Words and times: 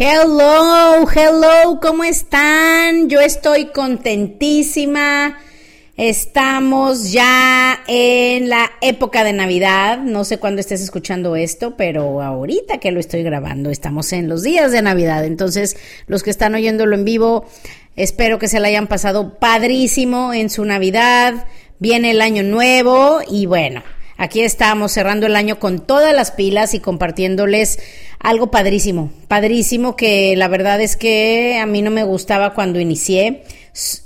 Hello, 0.00 1.08
hello, 1.12 1.80
¿cómo 1.82 2.04
están? 2.04 3.08
Yo 3.08 3.20
estoy 3.20 3.72
contentísima. 3.72 5.40
Estamos 5.96 7.10
ya 7.10 7.80
en 7.88 8.48
la 8.48 8.70
época 8.80 9.24
de 9.24 9.32
Navidad. 9.32 9.98
No 9.98 10.22
sé 10.22 10.38
cuándo 10.38 10.60
estés 10.60 10.82
escuchando 10.82 11.34
esto, 11.34 11.76
pero 11.76 12.22
ahorita 12.22 12.78
que 12.78 12.92
lo 12.92 13.00
estoy 13.00 13.24
grabando, 13.24 13.70
estamos 13.70 14.12
en 14.12 14.28
los 14.28 14.44
días 14.44 14.70
de 14.70 14.82
Navidad. 14.82 15.24
Entonces, 15.24 15.76
los 16.06 16.22
que 16.22 16.30
están 16.30 16.54
oyéndolo 16.54 16.94
en 16.94 17.04
vivo, 17.04 17.48
espero 17.96 18.38
que 18.38 18.46
se 18.46 18.60
la 18.60 18.68
hayan 18.68 18.86
pasado 18.86 19.40
padrísimo 19.40 20.32
en 20.32 20.48
su 20.48 20.64
Navidad. 20.64 21.48
Viene 21.80 22.12
el 22.12 22.20
año 22.20 22.44
nuevo 22.44 23.18
y 23.28 23.46
bueno, 23.46 23.82
Aquí 24.20 24.42
estamos 24.42 24.90
cerrando 24.90 25.26
el 25.26 25.36
año 25.36 25.60
con 25.60 25.78
todas 25.78 26.12
las 26.12 26.32
pilas 26.32 26.74
y 26.74 26.80
compartiéndoles 26.80 27.78
algo 28.18 28.50
padrísimo, 28.50 29.12
padrísimo 29.28 29.94
que 29.94 30.34
la 30.36 30.48
verdad 30.48 30.80
es 30.80 30.96
que 30.96 31.56
a 31.62 31.66
mí 31.66 31.82
no 31.82 31.92
me 31.92 32.02
gustaba 32.02 32.52
cuando 32.52 32.80
inicié. 32.80 33.44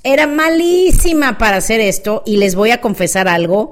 Era 0.04 0.26
malísima 0.26 1.38
para 1.38 1.56
hacer 1.56 1.80
esto 1.80 2.22
y 2.26 2.36
les 2.36 2.54
voy 2.54 2.72
a 2.72 2.82
confesar 2.82 3.26
algo. 3.26 3.70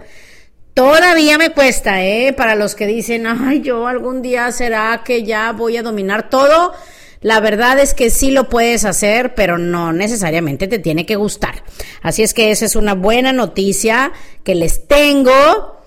Todavía 0.73 1.37
me 1.37 1.51
cuesta, 1.51 2.02
¿eh? 2.02 2.32
Para 2.32 2.54
los 2.54 2.74
que 2.74 2.87
dicen, 2.87 3.27
ay, 3.27 3.60
yo 3.60 3.87
algún 3.87 4.23
día 4.23 4.51
será 4.51 5.02
que 5.04 5.24
ya 5.24 5.52
voy 5.52 5.77
a 5.77 5.82
dominar 5.82 6.30
todo. 6.30 6.73
La 7.20 7.41
verdad 7.41 7.79
es 7.79 7.93
que 7.93 8.09
sí 8.09 8.30
lo 8.30 8.48
puedes 8.48 8.87
hacer, 8.87 9.34
pero 9.34 9.59
no 9.59 9.93
necesariamente 9.93 10.68
te 10.68 10.79
tiene 10.79 11.04
que 11.04 11.16
gustar. 11.16 11.65
Así 12.01 12.23
es 12.23 12.32
que 12.32 12.51
esa 12.51 12.65
es 12.65 12.77
una 12.77 12.95
buena 12.95 13.34
noticia 13.34 14.12
que 14.43 14.54
les 14.54 14.88
tengo 14.88 15.80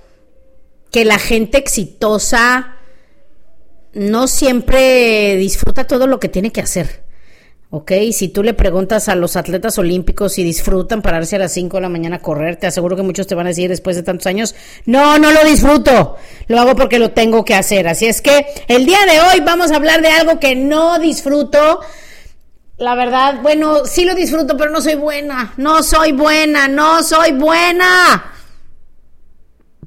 que 0.94 1.04
la 1.06 1.18
gente 1.18 1.58
exitosa 1.58 2.76
no 3.94 4.28
siempre 4.28 5.36
disfruta 5.38 5.86
todo 5.86 6.06
lo 6.06 6.20
que 6.20 6.30
tiene 6.30 6.52
que 6.52 6.62
hacer. 6.62 7.04
¿Ok? 7.72 7.92
Si 8.12 8.28
tú 8.28 8.44
le 8.44 8.54
preguntas 8.54 9.10
a 9.10 9.16
los 9.16 9.36
atletas 9.36 9.80
olímpicos 9.80 10.34
si 10.34 10.44
disfrutan 10.44 11.02
pararse 11.02 11.38
a 11.38 11.40
las 11.40 11.54
5 11.54 11.78
de 11.78 11.82
la 11.82 11.90
mañana 11.90 12.18
a 12.18 12.22
correr, 12.22 12.58
te 12.58 12.68
aseguro 12.68 12.96
que 12.96 13.02
muchos 13.02 13.26
te 13.26 13.34
van 13.34 13.48
a 13.48 13.50
decir 13.50 13.70
después 13.70 13.96
de 13.96 14.04
tantos 14.04 14.28
años, 14.28 14.54
no, 14.86 15.18
no 15.18 15.32
lo 15.32 15.44
disfruto, 15.44 16.16
lo 16.46 16.60
hago 16.60 16.76
porque 16.76 17.00
lo 17.00 17.10
tengo 17.10 17.44
que 17.44 17.56
hacer. 17.56 17.88
Así 17.88 18.06
es 18.06 18.22
que 18.22 18.46
el 18.68 18.86
día 18.86 19.00
de 19.12 19.20
hoy 19.20 19.40
vamos 19.44 19.72
a 19.72 19.78
hablar 19.78 20.04
de 20.04 20.10
algo 20.10 20.40
que 20.40 20.56
no 20.56 21.00
disfruto. 21.00 21.80
La 22.78 22.94
verdad, 22.94 23.42
bueno, 23.42 23.86
sí 23.86 24.06
lo 24.06 24.14
disfruto, 24.14 24.56
pero 24.56 24.70
no 24.70 24.80
soy 24.80 24.94
buena, 24.94 25.56
no 25.58 25.82
soy 25.82 26.12
buena, 26.12 26.68
no 26.68 27.02
soy 27.02 27.32
buena. 27.32 28.32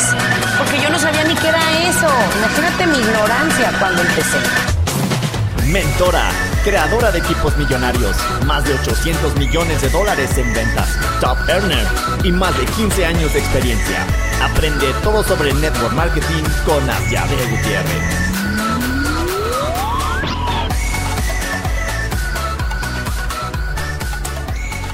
es. 0.00 0.58
Porque 0.58 0.80
yo 0.80 0.90
no 0.90 0.98
sabía 0.98 1.24
ni 1.24 1.34
qué 1.34 1.48
era 1.48 1.88
eso. 1.88 2.08
Imagínate 2.38 2.86
mi 2.86 2.98
ignorancia 2.98 3.72
cuando 3.78 4.02
empecé. 4.02 4.38
Mentora, 5.66 6.30
creadora 6.64 7.12
de 7.12 7.18
equipos 7.18 7.56
millonarios, 7.56 8.16
más 8.44 8.64
de 8.64 8.74
800 8.74 9.36
millones 9.36 9.80
de 9.82 9.88
dólares 9.90 10.36
en 10.36 10.52
ventas, 10.52 10.88
top 11.20 11.38
earner 11.48 11.86
y 12.24 12.32
más 12.32 12.56
de 12.58 12.64
15 12.66 13.06
años 13.06 13.32
de 13.32 13.38
experiencia. 13.38 14.04
Aprende 14.42 14.92
todo 15.04 15.22
sobre 15.22 15.52
network 15.54 15.92
marketing 15.92 16.42
con 16.66 16.88
Asiade 16.90 17.36
Gutiérrez. 17.50 18.30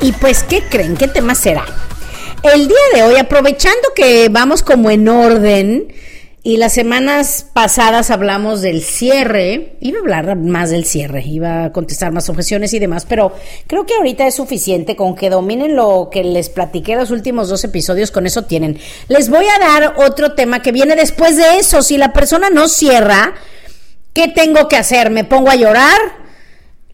Y 0.03 0.13
pues, 0.13 0.45
¿qué 0.45 0.63
creen? 0.69 0.97
¿Qué 0.97 1.09
tema 1.09 1.35
será? 1.35 1.65
El 2.51 2.69
día 2.69 2.77
de 2.95 3.03
hoy, 3.03 3.17
aprovechando 3.17 3.89
que 3.95 4.29
vamos 4.29 4.63
como 4.63 4.91
en 4.91 5.09
orden, 5.09 5.93
y 6.47 6.59
las 6.59 6.75
semanas 6.75 7.45
pasadas 7.53 8.13
hablamos 8.13 8.63
del 8.63 8.81
cierre, 8.81 9.77
iba 9.81 9.99
a 9.99 10.01
hablar 10.01 10.37
más 10.37 10.71
del 10.71 10.85
cierre, 10.85 11.25
iba 11.27 11.65
a 11.65 11.73
contestar 11.73 12.13
más 12.13 12.29
objeciones 12.29 12.73
y 12.73 12.79
demás, 12.79 13.05
pero 13.05 13.33
creo 13.67 13.85
que 13.85 13.95
ahorita 13.95 14.29
es 14.29 14.37
suficiente 14.37 14.95
con 14.95 15.17
que 15.17 15.29
dominen 15.29 15.75
lo 15.75 16.09
que 16.09 16.23
les 16.23 16.49
platiqué 16.49 16.95
los 16.95 17.11
últimos 17.11 17.49
dos 17.49 17.65
episodios, 17.65 18.13
con 18.13 18.27
eso 18.27 18.45
tienen. 18.45 18.79
Les 19.09 19.29
voy 19.29 19.45
a 19.49 19.59
dar 19.59 19.95
otro 19.97 20.35
tema 20.35 20.63
que 20.63 20.71
viene 20.71 20.95
después 20.95 21.37
de 21.37 21.59
eso, 21.59 21.83
si 21.83 21.99
la 21.99 22.13
persona 22.13 22.49
no 22.49 22.69
cierra, 22.69 23.35
¿qué 24.13 24.29
tengo 24.29 24.69
que 24.69 24.77
hacer? 24.77 25.11
¿Me 25.11 25.25
pongo 25.25 25.51
a 25.51 25.57
llorar? 25.57 26.26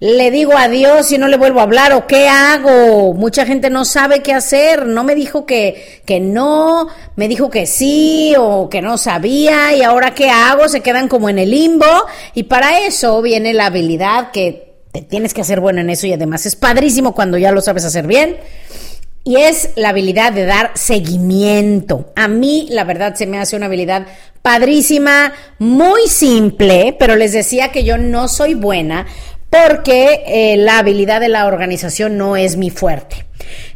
Le 0.03 0.33
digo 0.33 0.55
adiós 0.57 1.13
y 1.13 1.19
no 1.19 1.29
le 1.29 1.37
vuelvo 1.37 1.61
a 1.61 1.63
hablar 1.63 1.93
o 1.93 2.09
qué 2.09 2.27
hago. 2.27 3.15
Mucha 3.15 3.47
gente 3.47 3.71
no 3.71 3.85
sabe 3.85 4.21
qué 4.21 4.35
hacer. 4.35 4.85
No 4.85 5.05
me 5.05 5.15
dijo 5.15 5.47
que, 5.47 6.03
que 6.05 6.19
no, 6.19 6.89
me 7.15 7.29
dijo 7.29 7.51
que 7.51 7.67
sí 7.67 8.35
o 8.37 8.69
que 8.69 8.83
no 8.83 8.99
sabía 8.99 9.73
y 9.77 9.83
ahora 9.85 10.13
qué 10.13 10.29
hago. 10.29 10.69
Se 10.69 10.81
quedan 10.81 11.07
como 11.07 11.31
en 11.31 11.39
el 11.39 11.53
limbo 11.53 11.87
y 12.35 12.43
para 12.43 12.81
eso 12.81 13.23
viene 13.23 13.55
la 13.55 13.67
habilidad 13.67 14.33
que 14.33 14.75
te 14.91 15.03
tienes 15.03 15.35
que 15.35 15.43
hacer 15.43 15.61
bueno 15.61 15.81
en 15.81 15.91
eso 15.91 16.09
y 16.09 16.13
además 16.13 16.47
es 16.47 16.57
padrísimo 16.57 17.15
cuando 17.15 17.39
ya 17.39 17.53
lo 17.53 17.61
sabes 17.61 17.85
hacer 17.85 18.09
bien. 18.09 18.39
Y 19.23 19.37
es 19.37 19.71
la 19.77 19.91
habilidad 19.91 20.33
de 20.33 20.47
dar 20.47 20.73
seguimiento. 20.75 22.13
A 22.17 22.27
mí, 22.27 22.67
la 22.71 22.83
verdad, 22.83 23.15
se 23.15 23.29
me 23.29 23.39
hace 23.39 23.55
una 23.55 23.67
habilidad 23.67 24.09
padrísima, 24.43 25.33
muy 25.61 26.09
simple, 26.09 26.97
pero 26.99 27.15
les 27.15 27.31
decía 27.31 27.71
que 27.71 27.85
yo 27.85 27.99
no 27.99 28.27
soy 28.27 28.55
buena 28.55 29.07
porque 29.53 30.23
eh, 30.27 30.57
la 30.57 30.79
habilidad 30.79 31.21
de 31.21 31.29
la 31.29 31.45
organización 31.45 32.17
no 32.17 32.39
es 32.39 32.57
mi 32.57 32.71
fuerte. 32.71 33.27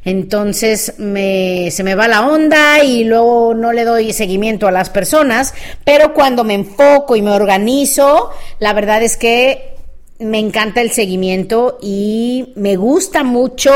Entonces 0.06 0.94
me, 0.97 1.70
se 1.70 1.84
me 1.84 1.94
va 1.94 2.09
la 2.09 2.26
onda 2.26 2.82
y 2.82 3.04
luego 3.04 3.53
no 3.53 3.75
le 3.75 3.84
doy 3.84 4.14
seguimiento 4.14 4.66
a 4.66 4.72
las 4.72 4.88
personas, 4.88 5.53
pero 5.84 6.14
cuando 6.14 6.44
me 6.44 6.54
enfoco 6.54 7.14
y 7.14 7.20
me 7.20 7.31
organizo, 7.31 8.31
la 8.59 8.72
verdad 8.72 9.03
es 9.03 9.19
que 9.19 9.75
me 10.19 10.38
encanta 10.38 10.81
el 10.81 10.92
seguimiento 10.92 11.76
y 11.82 12.54
me 12.56 12.76
gusta 12.76 13.22
mucho 13.22 13.70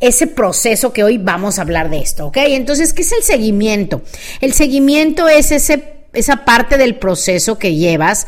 ese 0.00 0.26
proceso 0.26 0.94
que 0.94 1.04
hoy 1.04 1.18
vamos 1.18 1.58
a 1.58 1.62
hablar 1.62 1.90
de 1.90 1.98
esto, 1.98 2.28
¿ok? 2.28 2.38
Entonces, 2.38 2.94
¿qué 2.94 3.02
es 3.02 3.12
el 3.12 3.22
seguimiento? 3.22 4.00
El 4.40 4.54
seguimiento 4.54 5.28
es 5.28 5.52
ese, 5.52 5.82
esa 6.14 6.46
parte 6.46 6.78
del 6.78 6.96
proceso 6.96 7.58
que 7.58 7.74
llevas 7.74 8.26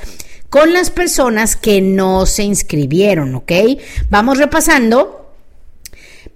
con 0.50 0.72
las 0.72 0.90
personas 0.90 1.56
que 1.56 1.80
no 1.80 2.26
se 2.26 2.42
inscribieron, 2.42 3.34
¿ok? 3.34 3.52
Vamos 4.10 4.38
repasando. 4.38 5.14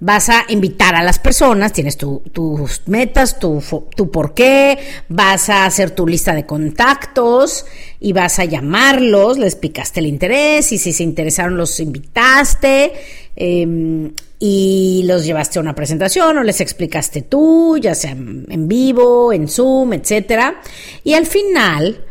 Vas 0.01 0.31
a 0.31 0.45
invitar 0.49 0.97
a 0.97 1.05
las 1.05 1.21
personas, 1.21 1.73
tienes 1.73 1.97
tus 1.97 2.83
metas, 2.87 3.39
tu, 3.39 3.63
tu 3.95 4.11
por 4.11 4.35
qué, 4.35 4.77
vas 5.09 5.49
a 5.49 5.65
hacer 5.65 5.93
tu 5.93 6.09
lista 6.09 6.35
de 6.35 6.45
contactos 6.45 7.67
y 8.01 8.13
vas 8.13 8.41
a 8.41 8.45
llamarlos, 8.45 9.39
les 9.39 9.55
picaste 9.55 10.01
el 10.01 10.07
interés 10.07 10.73
y 10.73 10.79
si 10.79 10.93
se 10.93 11.05
interesaron 11.05 11.57
los 11.57 11.79
invitaste 11.79 12.93
em, 13.37 14.13
y 14.41 15.05
los 15.07 15.25
llevaste 15.25 15.61
a 15.61 15.63
una 15.63 15.77
presentación 15.77 16.37
o 16.37 16.43
les 16.43 16.61
explicaste 16.61 17.23
tú, 17.23 17.79
ya 17.79 17.95
sea 17.95 18.11
en 18.11 18.67
vivo, 18.67 19.33
en 19.33 19.47
Zoom, 19.47 19.93
etcétera. 19.93 20.61
Y 21.05 21.15
al 21.15 21.27
final 21.27 22.05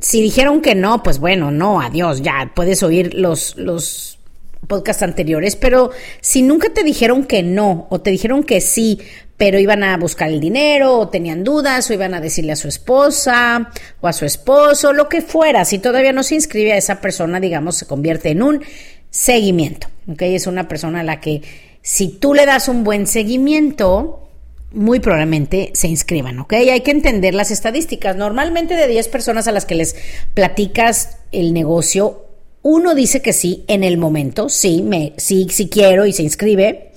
si 0.00 0.20
dijeron 0.20 0.60
que 0.60 0.74
no, 0.74 1.02
pues 1.02 1.18
bueno, 1.18 1.50
no, 1.50 1.80
adiós, 1.80 2.22
ya 2.22 2.52
puedes 2.54 2.82
oír 2.82 3.14
los, 3.14 3.56
los 3.56 4.18
podcasts 4.66 5.02
anteriores, 5.02 5.56
pero 5.56 5.90
si 6.20 6.42
nunca 6.42 6.70
te 6.70 6.82
dijeron 6.82 7.24
que 7.24 7.42
no 7.42 7.86
o 7.90 8.00
te 8.00 8.10
dijeron 8.10 8.42
que 8.44 8.60
sí, 8.60 9.00
pero 9.36 9.58
iban 9.58 9.82
a 9.82 9.96
buscar 9.96 10.30
el 10.30 10.40
dinero 10.40 10.98
o 10.98 11.08
tenían 11.08 11.44
dudas 11.44 11.88
o 11.88 11.94
iban 11.94 12.14
a 12.14 12.20
decirle 12.20 12.52
a 12.52 12.56
su 12.56 12.68
esposa 12.68 13.70
o 14.00 14.08
a 14.08 14.12
su 14.12 14.24
esposo, 14.24 14.92
lo 14.92 15.08
que 15.08 15.20
fuera, 15.20 15.64
si 15.64 15.78
todavía 15.78 16.12
no 16.12 16.22
se 16.22 16.34
inscribe 16.34 16.72
a 16.72 16.78
esa 16.78 17.00
persona, 17.00 17.40
digamos, 17.40 17.76
se 17.76 17.86
convierte 17.86 18.30
en 18.30 18.42
un 18.42 18.62
seguimiento, 19.10 19.88
¿ok? 20.08 20.22
Es 20.22 20.46
una 20.46 20.68
persona 20.68 21.00
a 21.00 21.04
la 21.04 21.20
que 21.20 21.42
si 21.82 22.08
tú 22.08 22.34
le 22.34 22.46
das 22.46 22.68
un 22.68 22.82
buen 22.84 23.06
seguimiento, 23.06 24.25
muy 24.72 25.00
probablemente 25.00 25.70
se 25.74 25.88
inscriban, 25.88 26.38
¿ok? 26.38 26.52
Hay 26.54 26.80
que 26.80 26.90
entender 26.90 27.34
las 27.34 27.50
estadísticas. 27.50 28.16
Normalmente 28.16 28.74
de 28.74 28.88
10 28.88 29.08
personas 29.08 29.48
a 29.48 29.52
las 29.52 29.64
que 29.64 29.74
les 29.74 29.96
platicas 30.34 31.18
el 31.32 31.52
negocio, 31.52 32.26
uno 32.62 32.94
dice 32.94 33.22
que 33.22 33.32
sí 33.32 33.64
en 33.68 33.84
el 33.84 33.96
momento, 33.96 34.48
sí, 34.48 34.82
me, 34.82 35.12
sí, 35.16 35.46
sí 35.50 35.68
quiero 35.68 36.04
y 36.04 36.12
se 36.12 36.22
inscribe. 36.22 36.92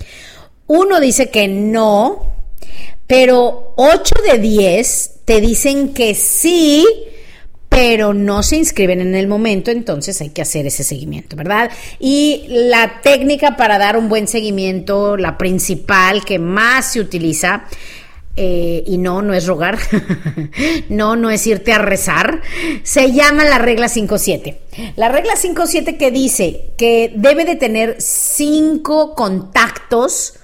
Uno 0.67 0.99
dice 0.99 1.29
que 1.29 1.47
no, 1.47 2.25
pero 3.07 3.73
8 3.77 4.15
de 4.31 4.39
10 4.39 5.11
te 5.25 5.41
dicen 5.41 5.93
que 5.93 6.15
sí, 6.15 6.85
pero 7.69 8.13
no 8.13 8.43
se 8.43 8.57
inscriben 8.57 8.99
en 8.99 9.15
el 9.15 9.27
momento, 9.27 9.71
entonces 9.71 10.19
hay 10.21 10.31
que 10.31 10.41
hacer 10.41 10.65
ese 10.65 10.83
seguimiento, 10.83 11.35
¿verdad? 11.35 11.71
Y 11.99 12.45
la 12.49 12.99
técnica 13.01 13.55
para 13.55 13.77
dar 13.77 13.95
un 13.95 14.09
buen 14.09 14.27
seguimiento, 14.27 15.15
la 15.15 15.37
principal 15.37 16.25
que 16.25 16.39
más 16.39 16.93
se 16.93 16.99
utiliza, 16.99 17.65
eh, 18.35 18.83
y 18.87 18.97
no, 18.97 19.21
no 19.21 19.33
es 19.33 19.45
rogar, 19.47 19.77
no, 20.89 21.15
no 21.15 21.29
es 21.29 21.45
irte 21.45 21.73
a 21.73 21.77
rezar, 21.77 22.41
se 22.83 23.11
llama 23.11 23.43
la 23.43 23.57
regla 23.57 23.87
5-7. 23.87 24.57
La 24.95 25.09
regla 25.09 25.33
5-7 25.33 25.97
que 25.97 26.09
dice 26.09 26.71
que 26.77 27.11
debe 27.15 27.43
de 27.43 27.55
tener 27.55 27.97
cinco 27.99 29.13
contactos 29.13 30.38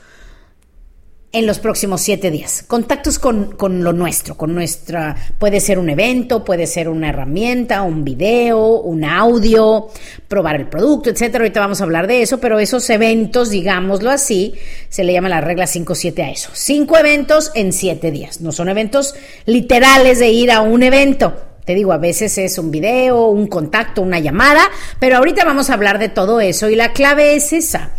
en 1.36 1.46
los 1.46 1.60
próximos 1.60 2.00
siete 2.00 2.32
días. 2.32 2.64
Contactos 2.66 3.20
con, 3.20 3.84
lo 3.84 3.92
nuestro, 3.92 4.38
con 4.38 4.56
nuestra, 4.56 5.18
puede 5.38 5.60
ser 5.60 5.80
un 5.80 5.90
evento, 5.90 6.46
puede 6.46 6.66
ser 6.66 6.88
una 6.88 7.10
herramienta, 7.10 7.82
un 7.82 8.06
video, 8.06 8.80
un 8.80 9.04
audio, 9.04 9.90
probar 10.30 10.56
el 10.56 10.70
producto, 10.70 11.10
etcétera. 11.10 11.44
Ahorita 11.44 11.60
vamos 11.60 11.82
a 11.82 11.84
hablar 11.84 12.08
de 12.08 12.22
eso, 12.22 12.40
pero 12.40 12.58
esos 12.58 12.90
eventos, 12.90 13.50
digámoslo 13.50 14.12
así, 14.12 14.54
se 14.88 15.04
le 15.04 15.12
llama 15.12 15.28
la 15.28 15.42
regla 15.42 15.66
5-7 15.66 16.24
a 16.24 16.32
eso. 16.32 16.52
Cinco 16.54 16.98
eventos 16.98 17.52
en 17.54 17.74
siete 17.74 18.12
días. 18.12 18.40
No 18.40 18.54
son 18.54 18.70
eventos 18.70 19.14
literales 19.46 20.20
de 20.20 20.30
ir 20.30 20.52
a 20.52 20.62
un 20.62 20.84
evento 20.84 21.36
te 21.66 21.74
digo, 21.74 21.92
a 21.94 21.98
veces 21.98 22.38
es 22.38 22.60
un 22.60 22.70
video, 22.70 23.26
un 23.26 23.48
contacto, 23.48 24.04
una 24.04 24.20
llamada, 24.20 24.62
pero 25.00 25.18
ahorita 25.18 25.44
vamos 25.44 25.70
a 25.70 25.74
hablar 25.74 25.98
de 25.98 26.10
todo 26.10 26.40
eso 26.40 26.70
y 26.70 26.76
la 26.76 26.94
clave 26.94 27.36
es 27.36 27.54
esa, 27.54 27.92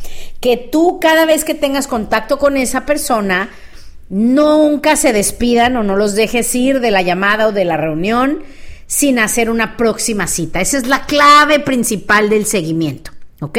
que 0.47 0.57
tú 0.57 1.01
cada 1.01 1.27
vez 1.27 1.45
que 1.45 1.57
tengas 1.57 1.89
contacto 1.89 2.39
con 2.39 2.57
esa 2.57 2.87
persona, 2.87 3.51
nunca 4.09 4.95
se 4.95 5.13
despidan 5.13 5.77
o 5.77 5.83
no 5.83 5.97
los 5.97 6.15
dejes 6.15 6.55
ir 6.55 6.79
de 6.79 6.93
la 6.93 7.03
llamada 7.03 7.49
o 7.49 7.53
de 7.53 7.65
la 7.65 7.77
reunión 7.77 8.45
sin 8.87 9.19
hacer 9.19 9.51
una 9.51 9.77
próxima 9.77 10.29
cita. 10.29 10.61
Esa 10.61 10.79
es 10.79 10.87
la 10.87 11.05
clave 11.05 11.59
principal 11.59 12.31
del 12.31 12.47
seguimiento, 12.47 13.11
¿ok? 13.41 13.59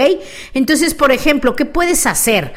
Entonces, 0.54 0.94
por 0.94 1.12
ejemplo, 1.12 1.58
¿qué 1.58 1.66
puedes 1.66 2.06
hacer 2.06 2.54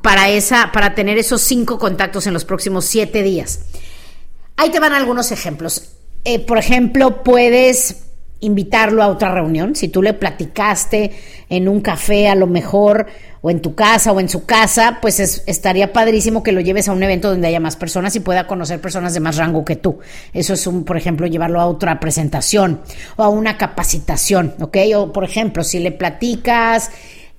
para, 0.00 0.30
esa, 0.30 0.72
para 0.72 0.94
tener 0.94 1.18
esos 1.18 1.42
cinco 1.42 1.78
contactos 1.78 2.26
en 2.26 2.32
los 2.32 2.46
próximos 2.46 2.86
siete 2.86 3.22
días? 3.22 3.60
Ahí 4.56 4.70
te 4.70 4.80
van 4.80 4.94
algunos 4.94 5.32
ejemplos. 5.32 5.96
Eh, 6.24 6.38
por 6.38 6.56
ejemplo, 6.56 7.22
puedes 7.22 8.05
invitarlo 8.40 9.02
a 9.02 9.08
otra 9.08 9.32
reunión. 9.32 9.74
Si 9.76 9.88
tú 9.88 10.02
le 10.02 10.12
platicaste 10.12 11.12
en 11.48 11.68
un 11.68 11.80
café 11.80 12.28
a 12.28 12.34
lo 12.34 12.46
mejor, 12.46 13.06
o 13.46 13.50
en 13.50 13.62
tu 13.62 13.76
casa 13.76 14.10
o 14.10 14.18
en 14.18 14.28
su 14.28 14.44
casa, 14.44 14.98
pues 15.00 15.20
estaría 15.20 15.92
padrísimo 15.92 16.42
que 16.42 16.50
lo 16.50 16.60
lleves 16.60 16.88
a 16.88 16.92
un 16.92 17.00
evento 17.04 17.30
donde 17.30 17.46
haya 17.46 17.60
más 17.60 17.76
personas 17.76 18.16
y 18.16 18.20
pueda 18.20 18.48
conocer 18.48 18.80
personas 18.80 19.14
de 19.14 19.20
más 19.20 19.36
rango 19.36 19.64
que 19.64 19.76
tú. 19.76 20.00
Eso 20.32 20.54
es 20.54 20.66
un, 20.66 20.82
por 20.82 20.96
ejemplo, 20.96 21.28
llevarlo 21.28 21.60
a 21.60 21.66
otra 21.66 22.00
presentación 22.00 22.80
o 23.14 23.22
a 23.22 23.28
una 23.28 23.56
capacitación, 23.56 24.54
¿ok? 24.60 24.78
O, 24.96 25.12
por 25.12 25.22
ejemplo, 25.22 25.62
si 25.62 25.78
le 25.78 25.92
platicas 25.92 26.90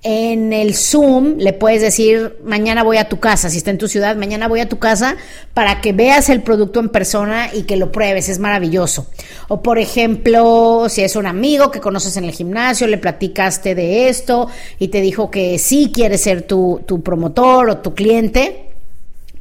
en 0.02 0.52
el 0.52 0.74
Zoom 0.76 1.38
le 1.38 1.52
puedes 1.52 1.82
decir, 1.82 2.38
mañana 2.44 2.84
voy 2.84 2.98
a 2.98 3.08
tu 3.08 3.18
casa, 3.18 3.50
si 3.50 3.58
está 3.58 3.70
en 3.70 3.78
tu 3.78 3.88
ciudad, 3.88 4.14
mañana 4.16 4.46
voy 4.46 4.60
a 4.60 4.68
tu 4.68 4.78
casa 4.78 5.16
para 5.54 5.80
que 5.80 5.92
veas 5.92 6.28
el 6.28 6.42
producto 6.42 6.78
en 6.78 6.88
persona 6.88 7.50
y 7.52 7.62
que 7.62 7.76
lo 7.76 7.90
pruebes, 7.90 8.28
es 8.28 8.38
maravilloso. 8.38 9.08
O 9.48 9.60
por 9.60 9.78
ejemplo, 9.78 10.86
si 10.88 11.02
es 11.02 11.16
un 11.16 11.26
amigo 11.26 11.72
que 11.72 11.80
conoces 11.80 12.16
en 12.16 12.24
el 12.24 12.30
gimnasio, 12.30 12.86
le 12.86 12.98
platicaste 12.98 13.74
de 13.74 14.08
esto 14.08 14.48
y 14.78 14.88
te 14.88 15.00
dijo 15.00 15.30
que 15.30 15.58
sí 15.58 15.90
quiere 15.92 16.16
ser 16.16 16.42
tu, 16.42 16.80
tu 16.86 17.02
promotor 17.02 17.68
o 17.68 17.78
tu 17.78 17.94
cliente, 17.94 18.70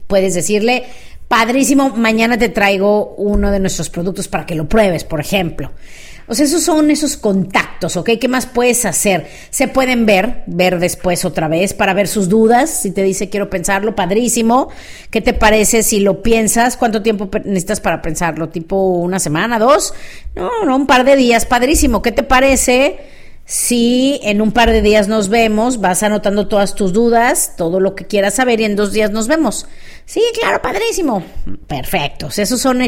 puedes 0.08 0.34
decirle, 0.34 0.86
padrísimo, 1.28 1.90
mañana 1.90 2.36
te 2.38 2.50
traigo 2.50 3.14
uno 3.18 3.52
de 3.52 3.60
nuestros 3.60 3.92
productos 3.92 4.28
para 4.28 4.48
que 4.48 4.56
lo 4.56 4.68
pruebes, 4.68 5.04
por 5.04 5.20
ejemplo. 5.20 5.72
O 6.30 6.36
sea, 6.36 6.46
esos 6.46 6.64
son 6.64 6.92
esos 6.92 7.16
contactos, 7.16 7.96
¿ok? 7.96 8.12
¿Qué 8.20 8.28
más 8.28 8.46
puedes 8.46 8.84
hacer? 8.86 9.28
Se 9.50 9.70
pueden 9.70 10.06
ver, 10.06 10.44
ver 10.46 10.78
después 10.78 11.24
otra 11.24 11.48
vez 11.48 11.74
para 11.74 11.94
ver 11.94 12.10
sus 12.10 12.28
dudas. 12.28 12.70
Si 12.70 12.92
te 12.92 13.02
dice 13.02 13.30
quiero 13.30 13.50
pensarlo, 13.50 13.96
padrísimo. 13.96 14.68
¿Qué 15.10 15.22
te 15.22 15.34
parece 15.34 15.84
si 15.84 16.02
lo 16.02 16.22
piensas? 16.22 16.76
¿Cuánto 16.76 17.02
tiempo 17.02 17.30
necesitas 17.46 17.80
para 17.80 18.02
pensarlo? 18.02 18.50
¿Tipo 18.50 18.76
una 18.76 19.20
semana, 19.20 19.58
dos? 19.58 19.94
No, 20.36 20.66
no, 20.66 20.76
un 20.76 20.86
par 20.86 21.06
de 21.06 21.16
días, 21.16 21.46
padrísimo. 21.46 22.02
¿Qué 22.02 22.12
te 22.12 22.24
parece? 22.24 22.98
Si 23.46 24.20
en 24.24 24.42
un 24.42 24.52
par 24.52 24.72
de 24.72 24.82
días 24.82 25.08
nos 25.08 25.30
vemos, 25.30 25.80
vas 25.80 26.04
anotando 26.04 26.50
todas 26.50 26.76
tus 26.76 26.92
dudas, 26.92 27.54
todo 27.56 27.80
lo 27.80 27.96
que 27.96 28.06
quieras 28.06 28.34
saber 28.34 28.60
y 28.60 28.66
en 28.66 28.76
dos 28.76 28.92
días 28.92 29.12
nos 29.12 29.30
vemos. 29.30 29.68
Sí, 30.08 30.24
claro, 30.40 30.62
padrísimo. 30.62 31.22
Perfectos. 31.68 32.40
Esos 32.40 32.62
son 32.62 32.80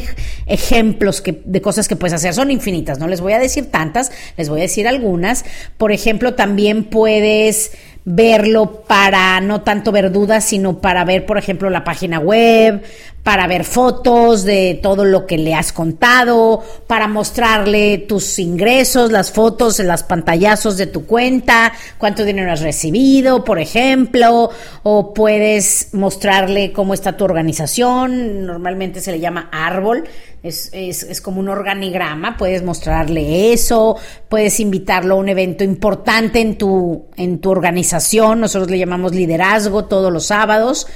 ejemplos 0.45 1.21
de 1.25 1.61
cosas 1.61 1.89
que 1.89 1.97
puedes 1.97 2.13
hacer. 2.13 2.33
Son 2.33 2.49
infinitas. 2.49 2.97
No 2.97 3.07
les 3.07 3.19
voy 3.19 3.33
a 3.33 3.39
decir 3.39 3.69
tantas, 3.69 4.09
les 4.37 4.47
voy 4.47 4.59
a 4.59 4.63
decir 4.63 4.87
algunas. 4.87 5.43
Por 5.77 5.91
ejemplo, 5.91 6.35
también 6.35 6.85
puedes 6.85 7.73
verlo 8.11 8.81
para 8.87 9.39
no 9.39 9.61
tanto 9.61 9.91
ver 9.91 10.11
dudas, 10.11 10.43
sino 10.43 10.79
para 10.79 11.05
ver, 11.05 11.27
por 11.27 11.37
ejemplo, 11.37 11.69
la 11.69 11.83
página 11.83 12.17
web, 12.17 12.81
para 13.21 13.45
ver 13.45 13.65
fotos 13.65 14.45
de 14.45 14.79
todo 14.81 15.05
lo 15.05 15.27
que 15.27 15.37
le 15.37 15.53
has 15.53 15.71
contado, 15.71 16.63
para 16.87 17.07
mostrarle 17.07 17.99
tus 17.99 18.39
ingresos, 18.39 19.11
las 19.11 19.31
fotos, 19.31 19.77
las 19.77 20.01
pantallazos 20.01 20.75
de 20.77 20.87
tu 20.87 21.05
cuenta, 21.05 21.71
cuánto 21.99 22.25
dinero 22.25 22.51
has 22.51 22.61
recibido, 22.61 23.43
por 23.43 23.59
ejemplo, 23.59 24.49
o 24.81 25.13
puedes 25.13 25.89
mostrarle 25.93 26.71
cómo 26.71 26.95
está 26.95 27.15
tu 27.15 27.25
organización, 27.25 28.47
normalmente 28.47 29.01
se 29.01 29.11
le 29.11 29.19
llama 29.19 29.49
árbol, 29.51 30.05
es, 30.43 30.69
es, 30.73 31.03
es, 31.03 31.21
como 31.21 31.39
un 31.39 31.49
organigrama, 31.49 32.37
puedes 32.37 32.63
mostrarle 32.63 33.53
eso, 33.53 33.97
puedes 34.29 34.59
invitarlo 34.59 35.15
a 35.15 35.17
un 35.17 35.29
evento 35.29 35.63
importante 35.63 36.39
en 36.39 36.57
tu, 36.57 37.05
en 37.15 37.39
tu 37.39 37.49
organización, 37.49 38.39
nosotros 38.39 38.69
le 38.71 38.79
llamamos 38.79 39.13
liderazgo 39.13 39.85
todos 39.85 40.11
los 40.13 40.25
sábados, 40.27 40.87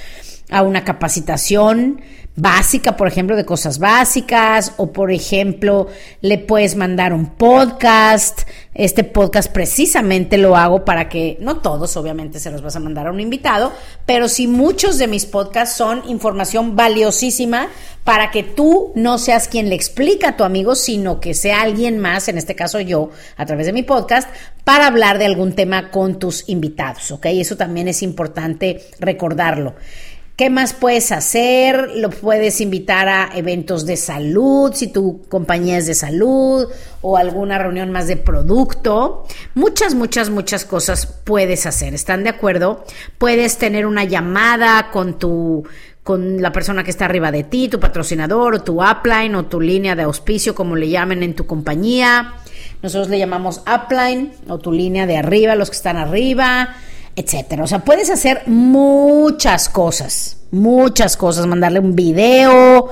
a 0.50 0.62
una 0.62 0.84
capacitación 0.84 2.02
básica, 2.36 2.98
por 2.98 3.08
ejemplo, 3.08 3.36
de 3.36 3.46
cosas 3.46 3.78
básicas, 3.78 4.74
o 4.78 4.92
por 4.92 5.12
ejemplo, 5.12 5.88
le 6.22 6.40
puedes 6.40 6.76
mandar 6.76 7.14
un 7.14 7.28
podcast. 7.28 8.42
Este 8.74 9.04
podcast 9.04 9.52
precisamente 9.52 10.40
lo 10.40 10.58
hago 10.58 10.84
para 10.84 11.08
que, 11.10 11.38
no 11.40 11.58
todos, 11.58 11.96
obviamente 11.96 12.40
se 12.40 12.50
los 12.50 12.64
vas 12.64 12.76
a 12.76 12.80
mandar 12.80 13.06
a 13.06 13.12
un 13.12 13.20
invitado, 13.20 13.72
pero 14.08 14.28
sí 14.28 14.48
muchos 14.48 14.98
de 14.98 15.06
mis 15.06 15.28
podcasts 15.28 15.78
son 15.78 16.02
información 16.08 16.76
valiosísima 16.76 17.68
para 18.04 18.32
que 18.32 18.42
tú 18.42 18.92
no 18.96 19.20
seas 19.20 19.48
quien 19.48 19.70
le 19.70 19.76
explica 19.76 20.30
a 20.30 20.38
tu 20.38 20.44
amigo, 20.44 20.74
sino 20.74 21.20
que 21.20 21.36
sea 21.36 21.62
alguien 21.62 22.00
más, 22.00 22.28
en 22.30 22.40
este 22.40 22.56
caso 22.56 22.80
yo, 22.80 23.12
a 23.38 23.46
través 23.46 23.68
de 23.68 23.74
mi 23.74 23.84
podcast, 23.84 24.28
para 24.64 24.88
hablar 24.88 25.20
de 25.20 25.26
algún 25.26 25.54
tema 25.54 25.92
con 25.92 26.18
tus 26.18 26.50
invitados, 26.50 27.12
¿ok? 27.12 27.28
Eso 27.28 27.58
también 27.58 27.88
es 27.88 28.02
importante 28.02 28.82
recordarlo. 29.00 29.76
¿Qué 30.36 30.50
más 30.50 30.74
puedes 30.74 31.12
hacer? 31.12 31.92
Lo 31.96 32.10
puedes 32.10 32.60
invitar 32.60 33.08
a 33.08 33.30
eventos 33.36 33.86
de 33.86 33.98
salud, 33.98 34.74
si 34.74 34.88
tu 34.88 35.22
compañía 35.30 35.78
es 35.78 35.86
de 35.86 35.94
salud, 35.94 36.70
o 37.02 37.18
alguna 37.18 37.60
reunión 37.60 37.92
más 37.92 38.08
de 38.08 38.18
producto. 38.18 39.28
Muchas, 39.54 39.94
muchas, 39.94 40.32
muchas 40.32 40.66
cosas 40.66 41.06
puedes 41.06 41.68
hacer. 41.68 41.94
¿Están 41.94 42.24
de 42.24 42.32
acuerdo? 42.32 42.84
Puedes 43.20 43.60
tener 43.60 43.86
una 43.86 44.06
llamada 44.06 44.90
con 44.92 45.20
tu 45.20 45.68
con 46.02 46.42
la 46.42 46.52
persona 46.52 46.84
que 46.84 46.92
está 46.92 47.06
arriba 47.06 47.32
de 47.32 47.44
ti, 47.44 47.70
tu 47.70 47.80
patrocinador 47.80 48.56
o 48.56 48.64
tu 48.64 48.84
upline 48.84 49.36
o 49.36 49.46
tu 49.46 49.62
línea 49.62 49.96
de 49.96 50.04
auspicio, 50.04 50.54
como 50.54 50.76
le 50.76 50.90
llamen 50.90 51.24
en 51.24 51.34
tu 51.36 51.46
compañía. 51.46 52.34
Nosotros 52.82 53.08
le 53.08 53.20
llamamos 53.20 53.62
upline 53.62 54.34
o 54.50 54.58
tu 54.58 54.74
línea 54.74 55.06
de 55.06 55.16
arriba, 55.16 55.56
los 55.56 55.70
que 55.70 55.78
están 55.78 55.96
arriba 55.96 56.76
etcétera. 57.16 57.64
O 57.64 57.68
sea, 57.68 57.80
puedes 57.80 58.10
hacer 58.10 58.44
muchas 58.48 59.70
cosas, 59.70 60.38
muchas 60.52 61.18
cosas, 61.18 61.46
mandarle 61.46 61.80
un 61.80 61.96
video, 61.96 62.90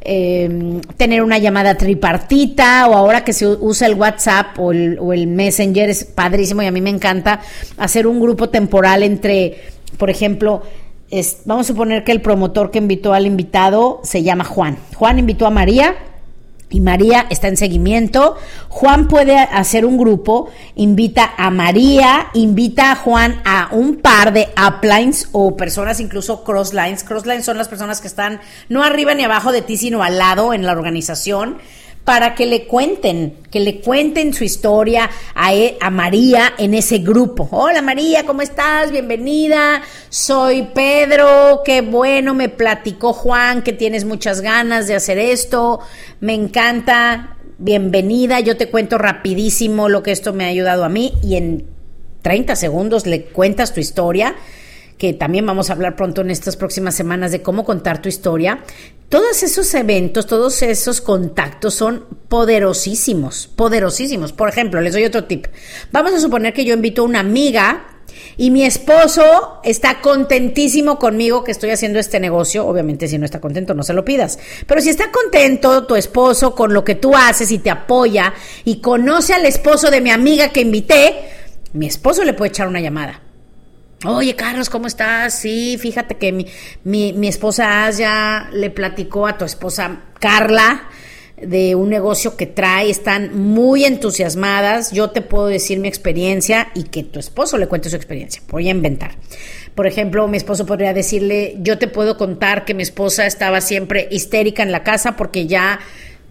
em, 0.00 0.80
tener 0.96 1.22
una 1.22 1.38
llamada 1.38 1.76
tripartita 1.76 2.86
o 2.88 2.94
ahora 2.94 3.24
que 3.24 3.32
se 3.32 3.46
usa 3.46 3.86
el 3.86 3.94
WhatsApp 3.94 4.58
o 4.58 4.72
el, 4.72 5.26
Messenger 5.26 5.88
es 5.88 6.04
padrísimo 6.04 6.62
y 6.62 6.66
a 6.66 6.70
mí 6.70 6.80
me 6.80 6.90
encanta 6.90 7.40
hacer 7.78 8.06
un 8.06 8.20
grupo 8.20 8.48
temporal 8.48 9.02
entre, 9.02 9.62
por 9.96 10.10
ejemplo, 10.10 10.62
vamos 11.44 11.66
a 11.66 11.68
suponer 11.68 12.04
que 12.04 12.12
el 12.12 12.20
promotor 12.20 12.70
que 12.70 12.78
invitó 12.78 13.12
al 13.12 13.26
invitado 13.26 14.00
se 14.02 14.22
llama 14.22 14.44
Juan. 14.44 14.76
Juan 14.96 15.18
invitó 15.18 15.46
a 15.46 15.50
María 15.50 15.94
y 16.70 16.80
María 16.80 17.26
está 17.30 17.48
en 17.48 17.56
seguimiento. 17.56 18.36
Juan 18.68 19.08
puede 19.08 19.38
hacer 19.38 19.84
un 19.84 19.96
grupo, 19.96 20.50
invita 20.74 21.34
a 21.36 21.50
María, 21.50 22.28
invita 22.34 22.92
a 22.92 22.96
Juan 22.96 23.40
a 23.44 23.68
un 23.72 23.96
par 23.96 24.32
de 24.32 24.48
uplines 24.56 25.28
o 25.32 25.56
personas 25.56 26.00
incluso 26.00 26.42
crosslines. 26.44 27.04
Crosslines 27.04 27.44
son 27.44 27.58
las 27.58 27.68
personas 27.68 28.00
que 28.00 28.08
están 28.08 28.40
no 28.68 28.82
arriba 28.82 29.14
ni 29.14 29.24
abajo 29.24 29.52
de 29.52 29.62
ti, 29.62 29.76
sino 29.76 30.02
al 30.02 30.18
lado 30.18 30.52
en 30.52 30.66
la 30.66 30.72
organización 30.72 31.58
para 32.04 32.34
que 32.34 32.44
le 32.44 32.66
cuenten, 32.66 33.34
que 33.50 33.60
le 33.60 33.80
cuenten 33.80 34.34
su 34.34 34.44
historia 34.44 35.10
a, 35.34 35.54
e, 35.54 35.78
a, 35.80 35.90
María 35.90 36.52
en 36.58 36.74
ese 36.74 36.98
grupo. 36.98 37.48
Hola 37.50 37.80
María, 37.80 38.26
¿cómo 38.26 38.42
estás? 38.42 38.90
Bienvenida. 38.90 39.80
Soy 40.10 40.68
Pedro, 40.74 41.62
qué 41.64 41.80
bueno, 41.80 42.34
me 42.34 42.50
platicó 42.50 43.14
Juan 43.14 43.62
que 43.62 43.72
tienes 43.72 44.04
muchas 44.04 44.42
ganas 44.42 44.86
de 44.86 44.94
hacer 44.94 45.18
esto. 45.18 45.80
Me 46.20 46.34
encanta 46.34 47.38
bienvenida. 47.56 48.40
Yo 48.40 48.58
te 48.58 48.68
cuento 48.68 48.98
rapidísimo 48.98 49.88
lo 49.88 50.02
que 50.02 50.12
esto 50.12 50.34
me 50.34 50.44
ha 50.44 50.48
ayudado 50.48 50.84
a 50.84 50.90
mí 50.90 51.14
y 51.22 51.36
en 51.36 51.66
30 52.20 52.54
segundos 52.56 53.06
le 53.06 53.24
cuentas 53.24 53.72
tu 53.72 53.80
historia 53.80 54.34
que 54.98 55.12
también 55.12 55.44
vamos 55.44 55.70
a 55.70 55.72
hablar 55.72 55.96
pronto 55.96 56.20
en 56.20 56.30
estas 56.30 56.56
próximas 56.56 56.94
semanas 56.94 57.32
de 57.32 57.42
cómo 57.42 57.64
contar 57.64 58.00
tu 58.00 58.08
historia. 58.08 58.60
Todos 59.08 59.42
esos 59.42 59.72
eventos, 59.74 60.26
todos 60.26 60.62
esos 60.62 61.00
contactos 61.00 61.74
son 61.74 62.04
poderosísimos, 62.28 63.46
poderosísimos. 63.46 64.32
Por 64.32 64.48
ejemplo, 64.48 64.80
les 64.80 64.92
doy 64.92 65.04
otro 65.04 65.24
tip. 65.24 65.46
Vamos 65.92 66.12
a 66.12 66.20
suponer 66.20 66.52
que 66.52 66.64
yo 66.64 66.74
invito 66.74 67.02
a 67.02 67.04
una 67.04 67.20
amiga 67.20 67.94
y 68.36 68.50
mi 68.50 68.64
esposo 68.64 69.60
está 69.62 70.00
contentísimo 70.00 70.98
conmigo 70.98 71.44
que 71.44 71.52
estoy 71.52 71.70
haciendo 71.70 71.98
este 71.98 72.18
negocio. 72.18 72.66
Obviamente, 72.66 73.06
si 73.06 73.18
no 73.18 73.24
está 73.24 73.40
contento, 73.40 73.74
no 73.74 73.82
se 73.82 73.92
lo 73.92 74.04
pidas. 74.04 74.38
Pero 74.66 74.80
si 74.80 74.90
está 74.90 75.12
contento 75.12 75.86
tu 75.86 75.94
esposo 75.94 76.54
con 76.54 76.72
lo 76.72 76.84
que 76.84 76.96
tú 76.96 77.14
haces 77.14 77.50
y 77.52 77.58
te 77.58 77.70
apoya 77.70 78.34
y 78.64 78.80
conoce 78.80 79.34
al 79.34 79.46
esposo 79.46 79.90
de 79.90 80.00
mi 80.00 80.10
amiga 80.10 80.48
que 80.48 80.60
invité, 80.60 81.14
mi 81.72 81.86
esposo 81.86 82.24
le 82.24 82.34
puede 82.34 82.50
echar 82.50 82.66
una 82.68 82.80
llamada. 82.80 83.23
Oye, 84.06 84.36
Carlos, 84.36 84.68
¿cómo 84.68 84.86
estás? 84.86 85.38
Sí, 85.38 85.78
fíjate 85.78 86.16
que 86.16 86.30
mi, 86.30 86.46
mi, 86.84 87.14
mi 87.14 87.28
esposa 87.28 87.86
Aya 87.86 88.50
le 88.52 88.68
platicó 88.68 89.26
a 89.26 89.38
tu 89.38 89.46
esposa 89.46 90.02
Carla 90.20 90.88
de 91.40 91.74
un 91.74 91.88
negocio 91.88 92.36
que 92.36 92.46
trae, 92.46 92.90
están 92.90 93.36
muy 93.38 93.84
entusiasmadas. 93.84 94.92
Yo 94.92 95.10
te 95.10 95.22
puedo 95.22 95.46
decir 95.46 95.78
mi 95.78 95.88
experiencia 95.88 96.68
y 96.74 96.84
que 96.84 97.02
tu 97.02 97.18
esposo 97.18 97.56
le 97.56 97.66
cuente 97.66 97.88
su 97.88 97.96
experiencia. 97.96 98.42
Voy 98.50 98.68
a 98.68 98.72
inventar. 98.72 99.12
Por 99.74 99.86
ejemplo, 99.86 100.28
mi 100.28 100.36
esposo 100.36 100.66
podría 100.66 100.92
decirle, 100.92 101.56
yo 101.60 101.78
te 101.78 101.88
puedo 101.88 102.16
contar 102.16 102.64
que 102.64 102.74
mi 102.74 102.82
esposa 102.82 103.26
estaba 103.26 103.60
siempre 103.60 104.06
histérica 104.10 104.62
en 104.62 104.70
la 104.70 104.84
casa 104.84 105.16
porque 105.16 105.46
ya 105.46 105.80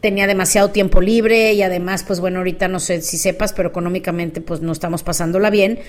tenía 0.04 0.28
demasiado 0.28 0.70
tiempo 0.70 1.00
libre 1.00 1.54
y 1.54 1.62
además, 1.62 2.04
pues 2.04 2.20
bueno, 2.20 2.40
ahorita 2.40 2.68
no 2.68 2.82
sé 2.82 3.02
si 3.02 3.18
sepas, 3.18 3.54
pero 3.54 3.70
económicamente 3.70 4.42
pues 4.42 4.60
no 4.60 4.74
estamos 4.74 5.02
pasándola 5.02 5.50
bien. 5.50 5.80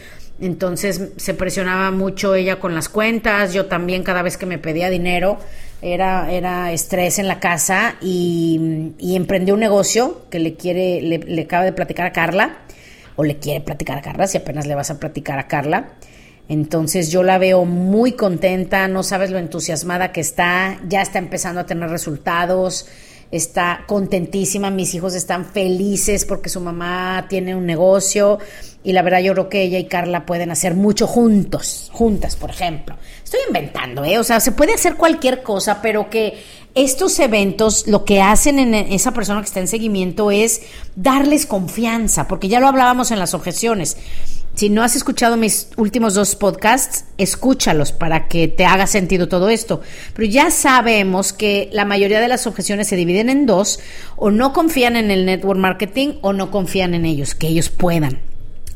Entonces 0.40 1.08
se 1.16 1.34
presionaba 1.34 1.90
mucho 1.90 2.36
ella 2.36 2.60
con 2.60 2.76
las 2.76 2.88
cuentas, 2.88 3.52
yo 3.52 3.66
también 3.66 4.04
cada 4.04 4.22
vez 4.22 4.36
que 4.36 4.46
me 4.46 4.58
pedía 4.58 4.88
dinero 4.88 5.38
era, 5.82 6.32
era 6.32 6.70
estrés 6.70 7.18
en 7.18 7.26
la 7.26 7.40
casa 7.40 7.96
y, 8.00 8.92
y 9.00 9.16
emprendió 9.16 9.54
un 9.54 9.60
negocio 9.60 10.26
que 10.30 10.38
le 10.38 10.54
quiere, 10.54 11.02
le, 11.02 11.18
le 11.18 11.42
acaba 11.42 11.64
de 11.64 11.72
platicar 11.72 12.06
a 12.06 12.12
Carla, 12.12 12.58
o 13.16 13.24
le 13.24 13.38
quiere 13.38 13.62
platicar 13.62 13.98
a 13.98 14.00
Carla, 14.00 14.28
si 14.28 14.38
apenas 14.38 14.68
le 14.68 14.76
vas 14.76 14.92
a 14.92 15.00
platicar 15.00 15.40
a 15.40 15.48
Carla. 15.48 15.88
Entonces 16.48 17.10
yo 17.10 17.24
la 17.24 17.38
veo 17.38 17.64
muy 17.64 18.12
contenta, 18.12 18.86
no 18.86 19.02
sabes 19.02 19.32
lo 19.32 19.38
entusiasmada 19.38 20.12
que 20.12 20.20
está, 20.20 20.78
ya 20.86 21.02
está 21.02 21.18
empezando 21.18 21.62
a 21.62 21.66
tener 21.66 21.90
resultados 21.90 22.86
está 23.36 23.84
contentísima, 23.86 24.70
mis 24.70 24.94
hijos 24.94 25.14
están 25.14 25.44
felices 25.44 26.24
porque 26.24 26.48
su 26.48 26.60
mamá 26.60 27.26
tiene 27.28 27.56
un 27.56 27.66
negocio 27.66 28.38
y 28.84 28.92
la 28.92 29.02
verdad 29.02 29.20
yo 29.20 29.32
creo 29.32 29.48
que 29.48 29.62
ella 29.62 29.78
y 29.78 29.86
Carla 29.86 30.24
pueden 30.26 30.50
hacer 30.50 30.74
mucho 30.74 31.06
juntos, 31.06 31.90
juntas, 31.92 32.36
por 32.36 32.50
ejemplo. 32.50 32.96
Estoy 33.24 33.40
inventando, 33.48 34.04
¿eh? 34.04 34.18
O 34.18 34.24
sea, 34.24 34.40
se 34.40 34.52
puede 34.52 34.74
hacer 34.74 34.96
cualquier 34.96 35.42
cosa, 35.42 35.80
pero 35.82 36.10
que 36.10 36.42
estos 36.74 37.18
eventos 37.18 37.86
lo 37.86 38.04
que 38.04 38.20
hacen 38.20 38.58
en 38.58 38.74
esa 38.74 39.12
persona 39.12 39.40
que 39.40 39.46
está 39.46 39.60
en 39.60 39.68
seguimiento 39.68 40.30
es 40.30 40.62
darles 40.94 41.46
confianza, 41.46 42.28
porque 42.28 42.48
ya 42.48 42.60
lo 42.60 42.68
hablábamos 42.68 43.10
en 43.10 43.18
las 43.18 43.34
objeciones. 43.34 43.96
Si 44.54 44.68
no 44.68 44.84
has 44.84 44.94
escuchado 44.94 45.36
mis 45.36 45.70
últimos 45.76 46.14
dos 46.14 46.36
podcasts, 46.36 47.06
escúchalos 47.18 47.90
para 47.90 48.28
que 48.28 48.46
te 48.46 48.64
haga 48.64 48.86
sentido 48.86 49.28
todo 49.28 49.48
esto. 49.48 49.80
Pero 50.14 50.28
ya 50.28 50.50
sabemos 50.52 51.32
que 51.32 51.68
la 51.72 51.84
mayoría 51.84 52.20
de 52.20 52.28
las 52.28 52.46
objeciones 52.46 52.86
se 52.86 52.94
dividen 52.94 53.30
en 53.30 53.46
dos, 53.46 53.80
o 54.14 54.30
no 54.30 54.52
confían 54.52 54.94
en 54.94 55.10
el 55.10 55.26
network 55.26 55.58
marketing 55.58 56.18
o 56.20 56.32
no 56.32 56.52
confían 56.52 56.94
en 56.94 57.04
ellos, 57.04 57.34
que 57.34 57.48
ellos 57.48 57.68
puedan 57.68 58.20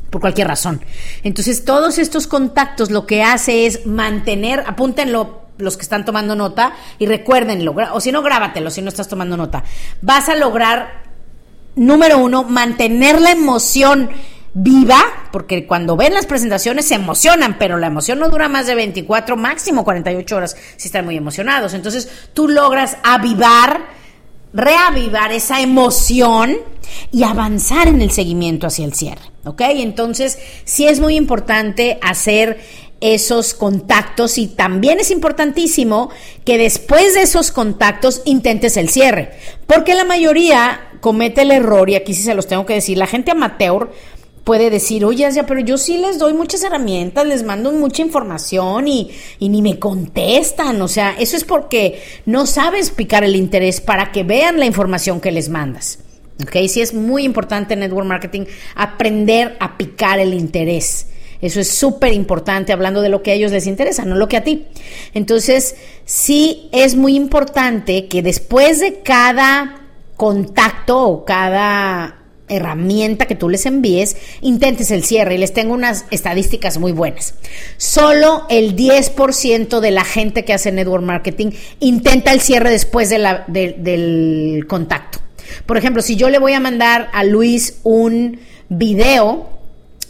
por 0.09 0.21
cualquier 0.21 0.47
razón. 0.47 0.81
Entonces, 1.23 1.63
todos 1.63 1.97
estos 1.97 2.27
contactos 2.27 2.91
lo 2.91 3.05
que 3.05 3.23
hace 3.23 3.65
es 3.65 3.85
mantener, 3.85 4.63
apúntenlo 4.67 5.43
los 5.57 5.77
que 5.77 5.83
están 5.83 6.03
tomando 6.03 6.35
nota 6.35 6.73
y 6.97 7.05
recuérdenlo, 7.05 7.75
o 7.93 8.01
si 8.01 8.11
no, 8.11 8.21
grábatelo 8.21 8.71
si 8.71 8.81
no 8.81 8.89
estás 8.89 9.07
tomando 9.07 9.37
nota. 9.37 9.63
Vas 10.01 10.27
a 10.27 10.35
lograr, 10.35 11.03
número 11.75 12.17
uno, 12.17 12.43
mantener 12.43 13.21
la 13.21 13.31
emoción 13.31 14.09
viva, 14.53 14.99
porque 15.31 15.67
cuando 15.67 15.95
ven 15.95 16.13
las 16.13 16.25
presentaciones 16.25 16.87
se 16.87 16.95
emocionan, 16.95 17.57
pero 17.57 17.77
la 17.77 17.87
emoción 17.87 18.19
no 18.19 18.29
dura 18.29 18.49
más 18.49 18.67
de 18.67 18.75
24, 18.75 19.37
máximo 19.37 19.83
48 19.83 20.35
horas 20.35 20.57
si 20.75 20.87
están 20.87 21.05
muy 21.05 21.17
emocionados. 21.17 21.73
Entonces 21.73 22.09
tú 22.33 22.47
logras 22.47 22.97
avivar, 23.03 23.81
reavivar 24.53 25.31
esa 25.31 25.61
emoción 25.61 26.57
y 27.11 27.23
avanzar 27.23 27.87
en 27.87 28.01
el 28.01 28.11
seguimiento 28.11 28.67
hacia 28.67 28.85
el 28.85 28.93
cierre. 28.93 29.21
¿Ok? 29.45 29.61
Entonces 29.61 30.39
sí 30.65 30.87
es 30.87 30.99
muy 30.99 31.15
importante 31.15 31.99
hacer 32.01 32.59
esos 33.01 33.53
contactos 33.53 34.37
y 34.37 34.47
también 34.47 34.99
es 34.99 35.11
importantísimo 35.11 36.09
que 36.43 36.57
después 36.57 37.13
de 37.13 37.21
esos 37.21 37.51
contactos 37.51 38.21
intentes 38.25 38.77
el 38.77 38.89
cierre, 38.89 39.31
porque 39.67 39.95
la 39.95 40.03
mayoría 40.03 40.81
comete 40.99 41.43
el 41.43 41.51
error, 41.51 41.89
y 41.89 41.95
aquí 41.95 42.13
sí 42.13 42.23
se 42.23 42.33
los 42.33 42.47
tengo 42.47 42.65
que 42.65 42.73
decir, 42.73 42.97
la 42.97 43.07
gente 43.07 43.31
amateur 43.31 43.91
puede 44.43 44.69
decir, 44.69 45.05
oye, 45.05 45.29
ya, 45.31 45.45
pero 45.45 45.59
yo 45.59 45.77
sí 45.77 45.97
les 45.97 46.19
doy 46.19 46.33
muchas 46.33 46.63
herramientas, 46.63 47.25
les 47.25 47.43
mando 47.43 47.71
mucha 47.71 48.01
información 48.01 48.87
y, 48.87 49.11
y, 49.39 49.49
ni 49.49 49.61
me 49.61 49.79
contestan. 49.79 50.81
O 50.81 50.87
sea, 50.87 51.15
eso 51.19 51.37
es 51.37 51.43
porque 51.43 52.01
no 52.25 52.45
sabes 52.45 52.91
picar 52.91 53.23
el 53.23 53.35
interés 53.35 53.81
para 53.81 54.11
que 54.11 54.23
vean 54.23 54.59
la 54.59 54.65
información 54.65 55.21
que 55.21 55.31
les 55.31 55.49
mandas. 55.49 55.99
¿Ok? 56.41 56.55
Sí 56.67 56.81
es 56.81 56.93
muy 56.93 57.23
importante 57.23 57.73
en 57.73 57.81
Network 57.81 58.07
Marketing 58.07 58.45
aprender 58.75 59.57
a 59.59 59.77
picar 59.77 60.19
el 60.19 60.33
interés. 60.33 61.07
Eso 61.41 61.59
es 61.61 61.69
súper 61.69 62.13
importante 62.13 62.73
hablando 62.73 63.01
de 63.01 63.09
lo 63.09 63.23
que 63.23 63.31
a 63.31 63.33
ellos 63.33 63.51
les 63.51 63.67
interesa, 63.67 64.03
no 64.03 64.15
lo 64.15 64.27
que 64.27 64.37
a 64.37 64.43
ti. 64.43 64.67
Entonces, 65.13 65.75
sí 66.05 66.69
es 66.73 66.95
muy 66.95 67.15
importante 67.15 68.07
que 68.07 68.21
después 68.21 68.79
de 68.79 69.01
cada 69.01 69.87
contacto 70.17 71.01
o 71.01 71.25
cada 71.25 72.18
herramienta 72.49 73.25
que 73.25 73.35
tú 73.35 73.49
les 73.49 73.65
envíes, 73.65 74.17
intentes 74.41 74.91
el 74.91 75.03
cierre 75.03 75.35
y 75.35 75.37
les 75.37 75.53
tengo 75.53 75.73
unas 75.73 76.05
estadísticas 76.11 76.77
muy 76.77 76.91
buenas. 76.91 77.35
Solo 77.77 78.45
el 78.49 78.75
10% 78.75 79.79
de 79.79 79.91
la 79.91 80.03
gente 80.03 80.43
que 80.43 80.53
hace 80.53 80.71
network 80.71 81.03
marketing 81.03 81.51
intenta 81.79 82.31
el 82.31 82.41
cierre 82.41 82.71
después 82.71 83.09
de 83.09 83.19
la, 83.19 83.45
del 83.47 84.65
contacto. 84.67 85.19
Por 85.65 85.77
ejemplo, 85.77 86.01
si 86.01 86.15
yo 86.15 86.29
le 86.29 86.39
voy 86.39 86.53
a 86.53 86.59
mandar 86.59 87.09
a 87.13 87.23
Luis 87.23 87.79
un 87.83 88.39
video, 88.69 89.49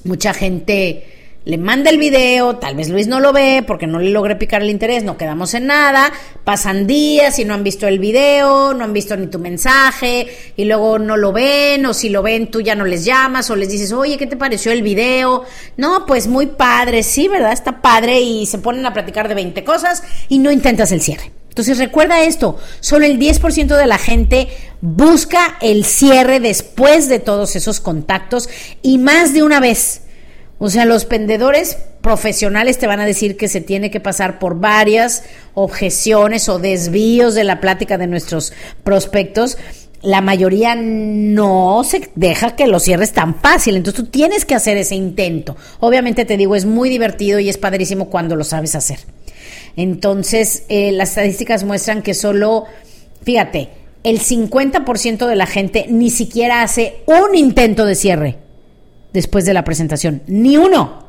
mucha 0.03 0.33
gente 0.33 1.18
le 1.45 1.57
manda 1.57 1.89
el 1.89 1.97
video, 1.97 2.57
tal 2.57 2.75
vez 2.75 2.89
Luis 2.89 3.07
no 3.07 3.19
lo 3.19 3.31
ve 3.31 3.63
porque 3.65 3.87
no 3.87 3.99
le 3.99 4.09
logré 4.09 4.35
picar 4.35 4.61
el 4.61 4.69
interés, 4.69 5.03
no 5.03 5.17
quedamos 5.17 5.53
en 5.53 5.67
nada, 5.67 6.11
pasan 6.43 6.85
días 6.85 7.39
y 7.39 7.45
no 7.45 7.53
han 7.53 7.63
visto 7.63 7.87
el 7.87 7.97
video, 7.97 8.73
no 8.73 8.83
han 8.83 8.93
visto 8.93 9.15
ni 9.15 9.27
tu 9.27 9.39
mensaje 9.39 10.27
y 10.57 10.65
luego 10.65 10.99
no 10.99 11.15
lo 11.17 11.31
ven 11.31 11.85
o 11.85 11.93
si 11.93 12.09
lo 12.09 12.21
ven 12.21 12.51
tú 12.51 12.61
ya 12.61 12.75
no 12.75 12.85
les 12.85 13.05
llamas 13.05 13.49
o 13.49 13.55
les 13.55 13.69
dices, 13.69 13.93
oye, 13.93 14.17
¿qué 14.17 14.27
te 14.27 14.37
pareció 14.37 14.71
el 14.71 14.83
video? 14.83 15.43
No, 15.77 16.05
pues 16.05 16.27
muy 16.27 16.47
padre, 16.47 17.03
sí, 17.03 17.27
¿verdad? 17.27 17.53
Está 17.53 17.81
padre 17.81 18.19
y 18.19 18.45
se 18.45 18.57
ponen 18.57 18.85
a 18.85 18.93
platicar 18.93 19.27
de 19.29 19.35
20 19.35 19.63
cosas 19.63 20.03
y 20.27 20.39
no 20.39 20.51
intentas 20.51 20.91
el 20.91 21.01
cierre. 21.01 21.31
Entonces 21.47 21.77
recuerda 21.77 22.21
esto, 22.21 22.57
solo 22.79 23.05
el 23.05 23.17
10% 23.17 23.75
de 23.75 23.87
la 23.87 23.97
gente 23.97 24.49
busca 24.81 25.57
el 25.61 25.83
cierre 25.83 26.39
después 26.39 27.09
de 27.09 27.19
todos 27.19 27.55
esos 27.55 27.79
contactos 27.79 28.49
y 28.81 28.97
más 28.97 29.33
de 29.33 29.43
una 29.43 29.59
vez. 29.59 30.03
O 30.61 30.69
sea, 30.69 30.83
los 30.83 31.07
vendedores 31.07 31.77
profesionales 32.01 32.77
te 32.77 32.85
van 32.85 32.99
a 32.99 33.05
decir 33.05 33.37
que 33.37 33.47
se 33.47 33.61
tiene 33.61 33.89
que 33.89 34.01
pasar 34.01 34.39
por 34.39 34.59
varias 34.59 35.23
objeciones 35.53 36.49
o 36.49 36.59
desvíos 36.59 37.33
de 37.33 37.45
la 37.45 37.61
plática 37.61 37.97
de 37.97 38.07
nuestros 38.07 38.51
prospectos. 38.83 39.57
La 40.01 40.19
mayoría 40.19 40.75
no 40.75 41.81
se 41.85 42.09
deja 42.15 42.57
que 42.57 42.67
lo 42.67 42.81
cierres 42.81 43.13
tan 43.13 43.35
fácil, 43.35 43.77
entonces 43.77 44.03
tú 44.03 44.11
tienes 44.11 44.43
que 44.43 44.55
hacer 44.55 44.77
ese 44.77 44.95
intento. 44.95 45.55
Obviamente 45.79 46.25
te 46.25 46.35
digo, 46.35 46.57
es 46.57 46.65
muy 46.65 46.89
divertido 46.89 47.39
y 47.39 47.47
es 47.47 47.57
padrísimo 47.57 48.09
cuando 48.09 48.35
lo 48.35 48.43
sabes 48.43 48.75
hacer. 48.75 48.99
Entonces, 49.77 50.63
eh, 50.67 50.91
las 50.91 51.09
estadísticas 51.09 51.63
muestran 51.63 52.01
que 52.01 52.13
solo, 52.13 52.65
fíjate, 53.23 53.69
el 54.03 54.19
50% 54.19 55.25
de 55.25 55.35
la 55.37 55.45
gente 55.45 55.85
ni 55.89 56.09
siquiera 56.09 56.63
hace 56.63 56.97
un 57.05 57.35
intento 57.35 57.85
de 57.85 57.95
cierre 57.95 58.48
después 59.13 59.45
de 59.45 59.53
la 59.53 59.63
presentación. 59.63 60.21
Ni 60.27 60.57
uno. 60.57 61.05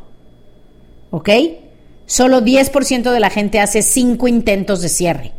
¿Ok? 1.10 1.30
Solo 2.06 2.40
10% 2.40 3.12
de 3.12 3.20
la 3.20 3.30
gente 3.30 3.60
hace 3.60 3.82
cinco 3.82 4.28
intentos 4.28 4.82
de 4.82 4.88
cierre. 4.88 5.32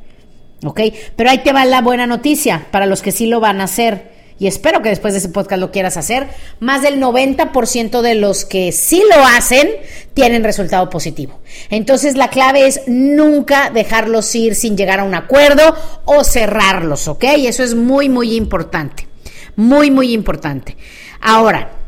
¿Ok? 0.63 0.79
Pero 1.15 1.29
ahí 1.29 1.39
te 1.39 1.53
va 1.53 1.65
la 1.65 1.81
buena 1.81 2.07
noticia 2.07 2.67
para 2.71 2.85
los 2.85 3.01
que 3.01 3.11
sí 3.11 3.25
lo 3.27 3.39
van 3.39 3.61
a 3.61 3.65
hacer. 3.65 4.11
Y 4.41 4.47
espero 4.47 4.81
que 4.81 4.89
después 4.89 5.13
de 5.13 5.19
ese 5.19 5.29
podcast 5.29 5.59
lo 5.59 5.71
quieras 5.71 5.97
hacer. 5.97 6.27
Más 6.59 6.81
del 6.81 6.99
90% 6.99 8.01
de 8.01 8.15
los 8.15 8.43
que 8.43 8.71
sí 8.71 9.03
lo 9.15 9.23
hacen 9.23 9.69
tienen 10.15 10.43
resultado 10.43 10.89
positivo. 10.89 11.39
Entonces 11.69 12.15
la 12.15 12.29
clave 12.29 12.65
es 12.65 12.81
nunca 12.87 13.69
dejarlos 13.69 14.33
ir 14.33 14.55
sin 14.55 14.75
llegar 14.75 14.99
a 14.99 15.03
un 15.03 15.13
acuerdo 15.13 15.75
o 16.05 16.23
cerrarlos, 16.23 17.07
¿ok? 17.07 17.23
Eso 17.37 17.63
es 17.63 17.75
muy, 17.75 18.09
muy 18.09 18.35
importante. 18.35 19.07
Muy, 19.55 19.91
muy 19.91 20.11
importante. 20.11 20.75
Ahora, 21.19 21.80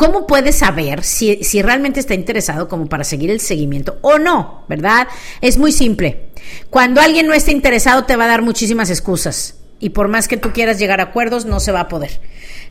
¿Cómo 0.00 0.26
puedes 0.26 0.56
saber 0.56 1.04
si, 1.04 1.44
si, 1.44 1.60
realmente 1.60 2.00
está 2.00 2.14
interesado 2.14 2.68
como 2.68 2.86
para 2.86 3.04
seguir 3.04 3.30
el 3.30 3.38
seguimiento 3.38 3.98
o 4.00 4.18
no? 4.18 4.64
¿Verdad? 4.66 5.06
Es 5.42 5.58
muy 5.58 5.72
simple. 5.72 6.30
Cuando 6.70 7.02
alguien 7.02 7.26
no 7.26 7.34
está 7.34 7.50
interesado 7.50 8.06
te 8.06 8.16
va 8.16 8.24
a 8.24 8.28
dar 8.28 8.40
muchísimas 8.40 8.88
excusas 8.88 9.56
y 9.78 9.90
por 9.90 10.08
más 10.08 10.26
que 10.26 10.38
tú 10.38 10.54
quieras 10.54 10.78
llegar 10.78 11.00
a 11.00 11.04
acuerdos 11.04 11.44
no 11.44 11.60
se 11.60 11.72
va 11.72 11.80
a 11.80 11.88
poder. 11.88 12.18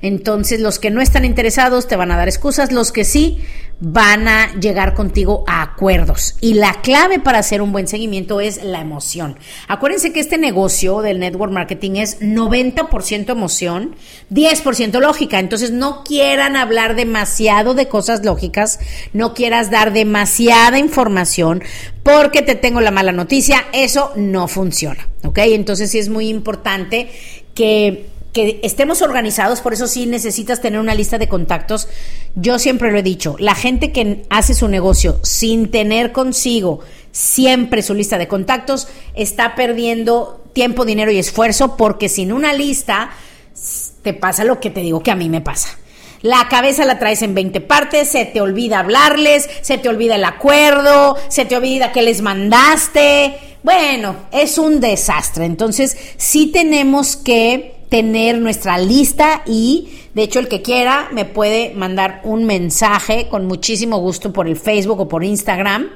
Entonces 0.01 0.59
los 0.59 0.79
que 0.79 0.91
no 0.91 1.01
están 1.01 1.25
interesados 1.25 1.87
te 1.87 1.95
van 1.95 2.11
a 2.11 2.17
dar 2.17 2.27
excusas, 2.27 2.71
los 2.71 2.91
que 2.91 3.03
sí 3.03 3.39
van 3.81 4.27
a 4.27 4.53
llegar 4.59 4.93
contigo 4.93 5.43
a 5.47 5.61
acuerdos. 5.61 6.35
Y 6.41 6.55
la 6.55 6.81
clave 6.81 7.19
para 7.19 7.39
hacer 7.39 7.61
un 7.61 7.71
buen 7.71 7.87
seguimiento 7.87 8.41
es 8.41 8.63
la 8.63 8.81
emoción. 8.81 9.37
Acuérdense 9.67 10.11
que 10.11 10.19
este 10.19 10.37
negocio 10.37 11.01
del 11.01 11.19
network 11.19 11.51
marketing 11.51 11.91
es 11.95 12.19
90% 12.19 13.31
emoción, 13.31 13.95
10% 14.31 14.99
lógica. 14.99 15.39
Entonces 15.39 15.71
no 15.71 16.03
quieran 16.03 16.55
hablar 16.55 16.95
demasiado 16.95 17.73
de 17.73 17.87
cosas 17.87 18.25
lógicas, 18.25 18.79
no 19.13 19.33
quieras 19.33 19.71
dar 19.71 19.93
demasiada 19.93 20.77
información 20.77 21.63
porque 22.03 22.41
te 22.41 22.55
tengo 22.55 22.81
la 22.81 22.91
mala 22.91 23.11
noticia, 23.11 23.65
eso 23.71 24.11
no 24.15 24.47
funciona. 24.47 25.07
¿Ok? 25.23 25.37
Entonces 25.39 25.91
sí 25.91 25.99
es 25.99 26.09
muy 26.09 26.27
importante 26.27 27.09
que 27.53 28.07
que 28.39 28.59
estemos 28.63 29.01
organizados, 29.01 29.59
por 29.59 29.73
eso 29.73 29.87
sí 29.87 30.05
necesitas 30.05 30.61
tener 30.61 30.79
una 30.79 30.95
lista 30.95 31.17
de 31.17 31.27
contactos. 31.27 31.89
Yo 32.35 32.57
siempre 32.57 32.91
lo 32.91 32.97
he 32.97 33.03
dicho, 33.03 33.35
la 33.37 33.53
gente 33.53 33.91
que 33.91 34.23
hace 34.29 34.53
su 34.53 34.69
negocio 34.69 35.19
sin 35.23 35.71
tener 35.71 36.13
consigo 36.13 36.79
siempre 37.11 37.81
su 37.81 37.93
lista 37.93 38.17
de 38.17 38.29
contactos 38.29 38.87
está 39.13 39.55
perdiendo 39.55 40.45
tiempo, 40.53 40.85
dinero 40.85 41.11
y 41.11 41.17
esfuerzo 41.17 41.75
porque 41.75 42.07
sin 42.07 42.31
una 42.31 42.53
lista 42.53 43.09
te 44.03 44.13
pasa 44.13 44.45
lo 44.45 44.61
que 44.61 44.69
te 44.69 44.81
digo 44.81 45.03
que 45.03 45.11
a 45.11 45.15
mí 45.15 45.27
me 45.27 45.41
pasa. 45.41 45.77
La 46.21 46.47
cabeza 46.49 46.85
la 46.85 46.99
traes 46.99 47.21
en 47.21 47.33
20 47.33 47.59
partes, 47.61 48.09
se 48.09 48.25
te 48.25 48.39
olvida 48.39 48.79
hablarles, 48.79 49.49
se 49.61 49.77
te 49.77 49.89
olvida 49.89 50.15
el 50.15 50.25
acuerdo, 50.25 51.17
se 51.27 51.45
te 51.45 51.57
olvida 51.57 51.91
que 51.91 52.03
les 52.03 52.21
mandaste. 52.21 53.37
Bueno, 53.63 54.15
es 54.31 54.57
un 54.57 54.79
desastre. 54.79 55.45
Entonces, 55.45 55.97
sí 56.17 56.47
tenemos 56.47 57.17
que 57.17 57.78
tener 57.89 58.37
nuestra 58.37 58.77
lista 58.77 59.41
y 59.45 59.89
de 60.13 60.23
hecho 60.23 60.39
el 60.39 60.47
que 60.47 60.61
quiera 60.61 61.09
me 61.11 61.25
puede 61.25 61.73
mandar 61.73 62.21
un 62.23 62.45
mensaje 62.45 63.27
con 63.27 63.45
muchísimo 63.45 63.97
gusto 63.97 64.31
por 64.31 64.47
el 64.47 64.55
Facebook 64.55 64.99
o 65.01 65.07
por 65.07 65.23
Instagram. 65.23 65.89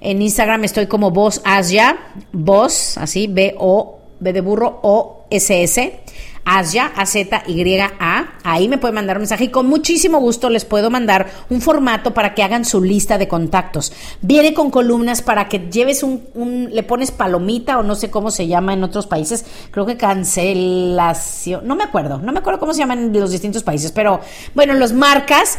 En 0.00 0.22
Instagram 0.22 0.64
estoy 0.64 0.86
como 0.86 1.10
Voz 1.10 1.40
Asia, 1.44 1.98
Voz, 2.32 2.96
así, 2.98 3.26
B-O, 3.26 4.00
B 4.20 4.32
de 4.32 4.40
burro, 4.40 4.80
O-S-S. 4.82 6.01
Asia, 6.44 6.92
A-Z-Y-A. 6.96 8.34
Ahí 8.42 8.68
me 8.68 8.78
puede 8.78 8.94
mandar 8.94 9.16
un 9.16 9.22
mensaje 9.22 9.44
y 9.44 9.48
con 9.48 9.66
muchísimo 9.66 10.18
gusto 10.18 10.50
les 10.50 10.64
puedo 10.64 10.90
mandar 10.90 11.30
un 11.50 11.60
formato 11.60 12.14
para 12.14 12.34
que 12.34 12.42
hagan 12.42 12.64
su 12.64 12.82
lista 12.82 13.18
de 13.18 13.28
contactos. 13.28 13.92
Viene 14.20 14.54
con 14.54 14.70
columnas 14.70 15.22
para 15.22 15.48
que 15.48 15.68
lleves 15.70 16.02
un, 16.02 16.68
le 16.72 16.82
pones 16.82 17.10
palomita 17.10 17.78
o 17.78 17.82
no 17.82 17.94
sé 17.94 18.10
cómo 18.10 18.30
se 18.30 18.48
llama 18.48 18.74
en 18.74 18.82
otros 18.82 19.06
países. 19.06 19.44
Creo 19.70 19.86
que 19.86 19.96
cancelación, 19.96 21.66
no 21.66 21.76
me 21.76 21.84
acuerdo, 21.84 22.18
no 22.18 22.32
me 22.32 22.40
acuerdo 22.40 22.58
cómo 22.58 22.74
se 22.74 22.80
llaman 22.80 23.14
en 23.14 23.20
los 23.20 23.30
distintos 23.30 23.62
países, 23.62 23.92
pero 23.92 24.20
bueno, 24.54 24.74
los 24.74 24.92
marcas. 24.92 25.58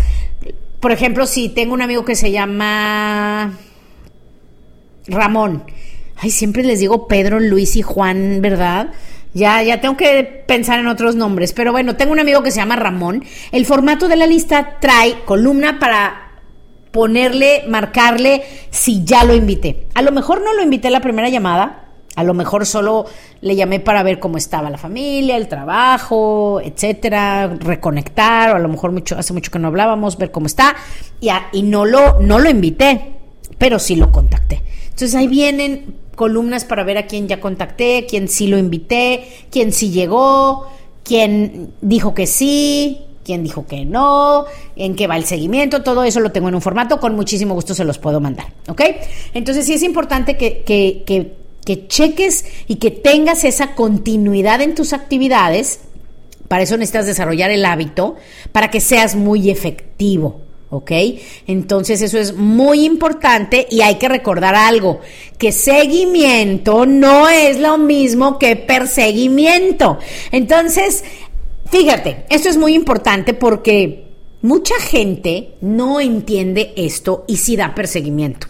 Por 0.80 0.92
ejemplo, 0.92 1.26
si 1.26 1.48
tengo 1.48 1.74
un 1.74 1.82
amigo 1.82 2.04
que 2.04 2.16
se 2.16 2.32
llama 2.32 3.54
Ramón. 5.08 5.64
Ay, 6.18 6.32
siempre 6.32 6.64
les 6.64 6.80
digo 6.80 7.08
Pedro, 7.08 7.40
Luis 7.40 7.76
y 7.76 7.82
Juan, 7.82 8.40
¿verdad? 8.42 8.92
Ya, 9.34 9.64
ya 9.64 9.82
tengo 9.82 9.98
que 9.98 10.44
pensar 10.48 10.80
en 10.80 10.88
otros 10.88 11.16
nombres. 11.16 11.54
Pero 11.54 11.72
bueno, 11.72 11.96
tengo 11.96 12.12
un 12.12 12.20
amigo 12.20 12.44
que 12.44 12.52
se 12.52 12.60
llama 12.60 12.76
Ramón. 12.76 13.24
El 13.52 13.66
formato 13.66 14.08
de 14.08 14.16
la 14.16 14.28
lista 14.28 14.78
trae 14.80 15.24
columna 15.26 15.80
para 15.80 16.32
ponerle, 16.92 17.64
marcarle 17.68 18.44
si 18.70 19.04
ya 19.04 19.24
lo 19.24 19.34
invité. 19.34 19.88
A 19.96 20.04
lo 20.04 20.12
mejor 20.12 20.42
no 20.42 20.54
lo 20.54 20.62
invité 20.62 20.90
la 20.92 21.02
primera 21.02 21.30
llamada. 21.30 21.80
A 22.16 22.24
lo 22.24 22.36
mejor 22.36 22.68
solo 22.68 23.06
le 23.42 23.56
llamé 23.56 23.80
para 23.80 24.04
ver 24.04 24.20
cómo 24.20 24.38
estaba 24.38 24.70
la 24.70 24.78
familia, 24.78 25.36
el 25.36 25.48
trabajo, 25.48 26.62
etcétera, 26.64 27.48
reconectar, 27.48 28.52
o 28.52 28.56
a 28.56 28.60
lo 28.60 28.70
mejor 28.70 28.92
mucho, 28.92 29.18
hace 29.18 29.34
mucho 29.34 29.50
que 29.50 29.58
no 29.58 29.70
hablábamos, 29.70 30.20
ver 30.20 30.30
cómo 30.30 30.46
está, 30.46 30.76
y, 31.20 31.30
y 31.54 31.64
no, 31.64 31.86
lo, 31.86 32.20
no 32.20 32.38
lo 32.38 32.52
invité, 32.52 33.16
pero 33.58 33.80
sí 33.80 33.96
lo 33.96 34.12
contacté. 34.12 34.62
Entonces 34.84 35.16
ahí 35.16 35.28
vienen 35.28 36.03
columnas 36.16 36.66
para 36.66 36.84
ver 36.84 36.98
a 36.98 37.08
quién 37.08 37.28
ya 37.28 37.40
contacté, 37.40 38.06
quién 38.10 38.28
sí 38.28 38.48
lo 38.48 38.58
invité, 38.58 39.28
quién 39.50 39.72
sí 39.72 39.92
llegó, 39.92 40.68
quién 41.04 41.74
dijo 41.82 42.14
que 42.14 42.28
sí, 42.28 43.02
quién 43.24 43.44
dijo 43.44 43.66
que 43.66 43.86
no, 43.86 44.46
en 44.76 44.96
qué 44.96 45.08
va 45.08 45.18
el 45.18 45.26
seguimiento, 45.26 45.84
todo 45.84 46.04
eso 46.04 46.20
lo 46.20 46.32
tengo 46.32 46.50
en 46.50 46.56
un 46.56 46.62
formato, 46.62 47.00
con 47.00 47.16
muchísimo 47.16 47.54
gusto 47.54 47.74
se 47.74 47.84
los 47.84 47.98
puedo 47.98 48.20
mandar, 48.20 48.48
¿ok? 48.68 48.82
Entonces 49.34 49.66
sí 49.66 49.74
es 49.74 49.84
importante 49.84 50.38
que, 50.38 50.64
que, 50.64 51.04
que, 51.06 51.34
que 51.66 51.88
cheques 51.88 52.46
y 52.68 52.76
que 52.76 52.92
tengas 52.92 53.44
esa 53.44 53.76
continuidad 53.76 54.62
en 54.62 54.76
tus 54.76 54.94
actividades, 54.94 55.82
para 56.48 56.64
eso 56.64 56.78
necesitas 56.78 57.06
desarrollar 57.06 57.52
el 57.52 57.66
hábito, 57.66 58.16
para 58.52 58.70
que 58.70 58.82
seas 58.82 59.16
muy 59.16 59.50
efectivo. 59.50 60.42
¿Ok? 60.74 60.92
Entonces 61.46 62.02
eso 62.02 62.18
es 62.18 62.36
muy 62.36 62.84
importante 62.84 63.68
y 63.70 63.82
hay 63.82 63.96
que 63.96 64.10
recordar 64.10 64.56
algo, 64.56 65.02
que 65.38 65.52
seguimiento 65.52 66.86
no 66.86 67.30
es 67.30 67.60
lo 67.60 67.78
mismo 67.78 68.40
que 68.40 68.56
perseguimiento. 68.56 70.00
Entonces, 70.32 71.04
fíjate, 71.70 72.26
esto 72.30 72.50
es 72.50 72.58
muy 72.58 72.74
importante 72.74 73.36
porque 73.36 74.08
mucha 74.42 74.76
gente 74.80 75.56
no 75.62 76.00
entiende 76.00 76.74
esto 76.76 77.24
y 77.28 77.38
sí 77.38 77.56
da 77.56 77.76
perseguimiento. 77.76 78.48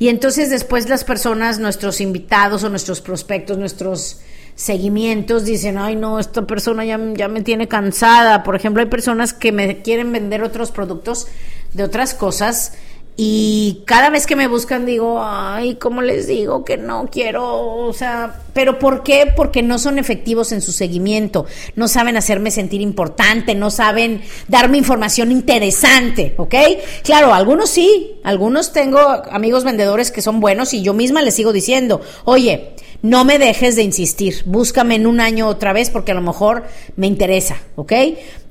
Y 0.00 0.08
entonces 0.08 0.50
después 0.50 0.88
las 0.88 1.04
personas, 1.04 1.60
nuestros 1.60 2.00
invitados 2.00 2.64
o 2.64 2.68
nuestros 2.68 3.00
prospectos, 3.00 3.56
nuestros 3.56 4.20
seguimientos 4.54 5.44
dicen, 5.44 5.78
ay 5.78 5.96
no, 5.96 6.18
esta 6.18 6.46
persona 6.46 6.84
ya, 6.84 7.00
ya 7.14 7.28
me 7.28 7.42
tiene 7.42 7.68
cansada. 7.68 8.42
Por 8.42 8.56
ejemplo, 8.56 8.82
hay 8.82 8.88
personas 8.88 9.32
que 9.32 9.52
me 9.52 9.82
quieren 9.82 10.12
vender 10.12 10.42
otros 10.42 10.70
productos 10.70 11.28
de 11.72 11.84
otras 11.84 12.14
cosas 12.14 12.72
y 13.14 13.82
cada 13.84 14.08
vez 14.08 14.26
que 14.26 14.36
me 14.36 14.48
buscan 14.48 14.86
digo, 14.86 15.22
ay, 15.22 15.74
¿cómo 15.74 16.00
les 16.00 16.26
digo 16.26 16.64
que 16.64 16.78
no 16.78 17.08
quiero? 17.12 17.76
O 17.76 17.92
sea, 17.92 18.40
¿pero 18.54 18.78
por 18.78 19.02
qué? 19.02 19.30
Porque 19.36 19.62
no 19.62 19.78
son 19.78 19.98
efectivos 19.98 20.50
en 20.50 20.62
su 20.62 20.72
seguimiento, 20.72 21.44
no 21.76 21.88
saben 21.88 22.16
hacerme 22.16 22.50
sentir 22.50 22.80
importante, 22.80 23.54
no 23.54 23.70
saben 23.70 24.22
darme 24.48 24.78
información 24.78 25.30
interesante, 25.30 26.34
¿ok? 26.38 26.54
Claro, 27.02 27.34
algunos 27.34 27.68
sí, 27.68 28.18
algunos 28.24 28.72
tengo 28.72 28.98
amigos 28.98 29.64
vendedores 29.64 30.10
que 30.10 30.22
son 30.22 30.40
buenos 30.40 30.72
y 30.72 30.82
yo 30.82 30.94
misma 30.94 31.20
les 31.20 31.34
sigo 31.34 31.52
diciendo, 31.52 32.00
oye, 32.24 32.72
no 33.02 33.24
me 33.24 33.38
dejes 33.38 33.74
de 33.74 33.82
insistir, 33.82 34.42
búscame 34.46 34.94
en 34.94 35.08
un 35.08 35.20
año 35.20 35.48
otra 35.48 35.72
vez 35.72 35.90
porque 35.90 36.12
a 36.12 36.14
lo 36.14 36.20
mejor 36.20 36.64
me 36.94 37.08
interesa, 37.08 37.56
¿ok? 37.74 37.92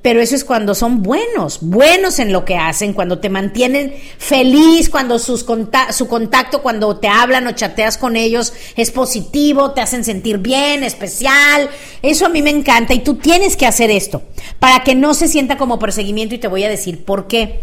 Pero 0.02 0.20
eso 0.20 0.36
es 0.36 0.44
cuando 0.44 0.76
son 0.76 1.04
buenos, 1.04 1.60
buenos 1.62 2.20
en 2.20 2.34
lo 2.34 2.44
que 2.44 2.58
hacen, 2.58 2.94
cuando 2.94 3.20
te 3.20 3.30
mantienen 3.30 3.94
feliz, 4.18 4.90
cuando 4.90 5.20
sus 5.20 5.46
su 5.92 6.08
contacto, 6.08 6.62
cuando 6.62 6.98
te 6.98 7.08
hablan 7.08 7.48
o 7.48 7.52
chateas 7.52 7.98
con 7.98 8.18
ellos 8.18 8.52
es 8.76 8.92
positivo, 8.92 9.72
te 9.72 9.82
hacen 9.82 10.04
sentir 10.04 10.40
bien, 10.40 10.84
especial. 10.84 11.70
Eso 12.02 12.26
a 12.26 12.30
mí 12.30 12.42
me 12.42 12.50
encanta 12.50 12.94
y 12.94 13.00
tú 13.00 13.16
tienes 13.16 13.56
que 13.56 13.68
hacer 13.68 13.90
esto 13.92 14.24
para 14.60 14.84
que 14.84 14.96
no 14.96 15.14
se 15.14 15.28
sienta 15.28 15.58
como 15.58 15.80
perseguimiento 15.80 16.36
y 16.36 16.40
te 16.40 16.48
voy 16.48 16.64
a 16.64 16.70
decir 16.70 17.06
por 17.06 17.28
qué 17.28 17.62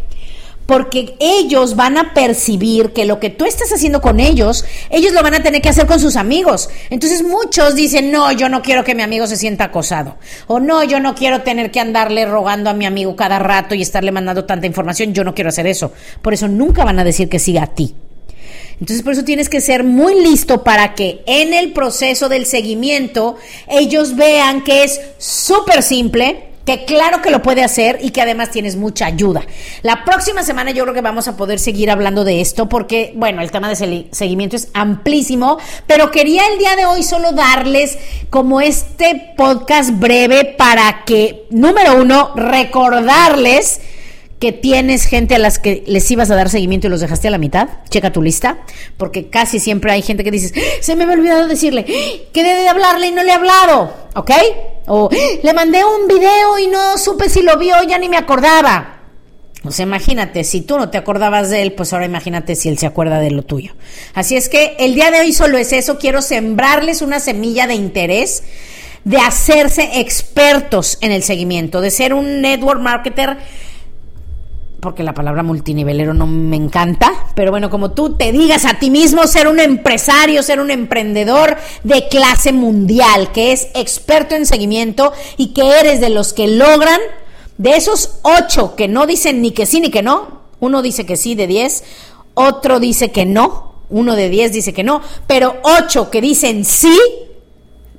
porque 0.68 1.16
ellos 1.18 1.76
van 1.76 1.96
a 1.96 2.12
percibir 2.12 2.92
que 2.92 3.06
lo 3.06 3.18
que 3.18 3.30
tú 3.30 3.46
estás 3.46 3.72
haciendo 3.72 4.02
con 4.02 4.20
ellos, 4.20 4.66
ellos 4.90 5.14
lo 5.14 5.22
van 5.22 5.32
a 5.32 5.42
tener 5.42 5.62
que 5.62 5.70
hacer 5.70 5.86
con 5.86 5.98
sus 5.98 6.14
amigos. 6.14 6.68
Entonces 6.90 7.22
muchos 7.22 7.74
dicen, 7.74 8.12
no, 8.12 8.30
yo 8.32 8.50
no 8.50 8.60
quiero 8.60 8.84
que 8.84 8.94
mi 8.94 9.00
amigo 9.00 9.26
se 9.26 9.38
sienta 9.38 9.64
acosado. 9.64 10.18
O 10.46 10.60
no, 10.60 10.84
yo 10.84 11.00
no 11.00 11.14
quiero 11.14 11.40
tener 11.40 11.70
que 11.70 11.80
andarle 11.80 12.26
rogando 12.26 12.68
a 12.68 12.74
mi 12.74 12.84
amigo 12.84 13.16
cada 13.16 13.38
rato 13.38 13.74
y 13.74 13.80
estarle 13.80 14.12
mandando 14.12 14.44
tanta 14.44 14.66
información. 14.66 15.14
Yo 15.14 15.24
no 15.24 15.34
quiero 15.34 15.48
hacer 15.48 15.66
eso. 15.66 15.90
Por 16.20 16.34
eso 16.34 16.48
nunca 16.48 16.84
van 16.84 16.98
a 16.98 17.04
decir 17.04 17.30
que 17.30 17.38
siga 17.38 17.62
a 17.62 17.74
ti. 17.74 17.94
Entonces 18.78 19.02
por 19.02 19.14
eso 19.14 19.24
tienes 19.24 19.48
que 19.48 19.62
ser 19.62 19.84
muy 19.84 20.20
listo 20.20 20.64
para 20.64 20.94
que 20.94 21.22
en 21.24 21.54
el 21.54 21.72
proceso 21.72 22.28
del 22.28 22.44
seguimiento 22.44 23.36
ellos 23.68 24.16
vean 24.16 24.64
que 24.64 24.84
es 24.84 25.00
súper 25.16 25.82
simple, 25.82 26.47
que 26.68 26.84
claro 26.84 27.22
que 27.22 27.30
lo 27.30 27.40
puede 27.40 27.64
hacer 27.64 27.98
y 28.02 28.10
que 28.10 28.20
además 28.20 28.50
tienes 28.50 28.76
mucha 28.76 29.06
ayuda. 29.06 29.40
La 29.80 30.04
próxima 30.04 30.42
semana 30.42 30.70
yo 30.70 30.82
creo 30.82 30.92
que 30.92 31.00
vamos 31.00 31.26
a 31.26 31.34
poder 31.34 31.58
seguir 31.58 31.90
hablando 31.90 32.24
de 32.24 32.42
esto 32.42 32.68
porque, 32.68 33.14
bueno, 33.16 33.40
el 33.40 33.50
tema 33.50 33.70
de 33.70 34.06
seguimiento 34.10 34.54
es 34.54 34.68
amplísimo, 34.74 35.56
pero 35.86 36.10
quería 36.10 36.42
el 36.52 36.58
día 36.58 36.76
de 36.76 36.84
hoy 36.84 37.04
solo 37.04 37.32
darles 37.32 37.96
como 38.28 38.60
este 38.60 39.32
podcast 39.34 39.98
breve 39.98 40.44
para 40.58 41.06
que, 41.06 41.46
número 41.48 42.02
uno, 42.02 42.34
recordarles 42.36 43.80
que 44.38 44.52
tienes 44.52 45.06
gente 45.06 45.36
a 45.36 45.38
las 45.38 45.58
que 45.58 45.84
les 45.86 46.10
ibas 46.10 46.30
a 46.30 46.36
dar 46.36 46.50
seguimiento 46.50 46.86
y 46.86 46.90
los 46.90 47.00
dejaste 47.00 47.28
a 47.28 47.30
la 47.30 47.38
mitad, 47.38 47.68
checa 47.88 48.12
tu 48.12 48.20
lista, 48.20 48.58
porque 48.98 49.30
casi 49.30 49.58
siempre 49.58 49.90
hay 49.90 50.02
gente 50.02 50.22
que 50.22 50.30
dices, 50.30 50.52
se 50.82 50.96
me 50.96 51.04
había 51.04 51.16
olvidado 51.16 51.48
decirle, 51.48 51.86
que 51.86 52.42
debe 52.42 52.60
de 52.60 52.68
hablarle 52.68 53.06
y 53.06 53.12
no 53.12 53.22
le 53.22 53.30
he 53.30 53.34
hablado, 53.34 53.90
¿ok? 54.14 54.32
O 54.88 55.08
le 55.42 55.52
mandé 55.52 55.84
un 55.84 56.08
video 56.08 56.58
y 56.58 56.66
no 56.66 56.98
supe 56.98 57.28
si 57.28 57.42
lo 57.42 57.56
vio, 57.58 57.76
ya 57.84 57.98
ni 57.98 58.08
me 58.08 58.16
acordaba. 58.16 58.98
O 59.64 59.70
sea, 59.70 59.84
imagínate, 59.84 60.44
si 60.44 60.60
tú 60.60 60.78
no 60.78 60.88
te 60.88 60.98
acordabas 60.98 61.50
de 61.50 61.62
él, 61.62 61.72
pues 61.72 61.92
ahora 61.92 62.06
imagínate 62.06 62.54
si 62.54 62.68
él 62.68 62.78
se 62.78 62.86
acuerda 62.86 63.18
de 63.18 63.30
lo 63.30 63.42
tuyo. 63.42 63.74
Así 64.14 64.36
es 64.36 64.48
que 64.48 64.76
el 64.78 64.94
día 64.94 65.10
de 65.10 65.20
hoy 65.20 65.32
solo 65.32 65.58
es 65.58 65.72
eso, 65.72 65.98
quiero 65.98 66.22
sembrarles 66.22 67.02
una 67.02 67.18
semilla 67.18 67.66
de 67.66 67.74
interés, 67.74 68.44
de 69.04 69.18
hacerse 69.18 70.00
expertos 70.00 70.98
en 71.00 71.12
el 71.12 71.22
seguimiento, 71.22 71.80
de 71.80 71.90
ser 71.90 72.14
un 72.14 72.40
network 72.40 72.80
marketer 72.80 73.38
porque 74.80 75.02
la 75.02 75.14
palabra 75.14 75.42
multinivelero 75.42 76.14
no 76.14 76.26
me 76.26 76.56
encanta, 76.56 77.12
pero 77.34 77.50
bueno, 77.50 77.68
como 77.68 77.90
tú 77.90 78.14
te 78.16 78.30
digas 78.30 78.64
a 78.64 78.78
ti 78.78 78.90
mismo 78.90 79.26
ser 79.26 79.48
un 79.48 79.58
empresario, 79.58 80.42
ser 80.42 80.60
un 80.60 80.70
emprendedor 80.70 81.56
de 81.82 82.06
clase 82.08 82.52
mundial, 82.52 83.32
que 83.32 83.52
es 83.52 83.68
experto 83.74 84.36
en 84.36 84.46
seguimiento 84.46 85.12
y 85.36 85.48
que 85.48 85.80
eres 85.80 86.00
de 86.00 86.10
los 86.10 86.32
que 86.32 86.46
logran, 86.46 87.00
de 87.56 87.76
esos 87.76 88.20
ocho 88.22 88.76
que 88.76 88.86
no 88.86 89.06
dicen 89.06 89.42
ni 89.42 89.50
que 89.50 89.66
sí 89.66 89.80
ni 89.80 89.90
que 89.90 90.02
no, 90.02 90.42
uno 90.60 90.80
dice 90.80 91.04
que 91.04 91.16
sí 91.16 91.34
de 91.34 91.48
diez, 91.48 91.82
otro 92.34 92.78
dice 92.78 93.10
que 93.10 93.26
no, 93.26 93.74
uno 93.90 94.14
de 94.14 94.28
diez 94.28 94.52
dice 94.52 94.72
que 94.72 94.84
no, 94.84 95.02
pero 95.26 95.56
ocho 95.62 96.08
que 96.08 96.20
dicen 96.20 96.64
sí, 96.64 96.96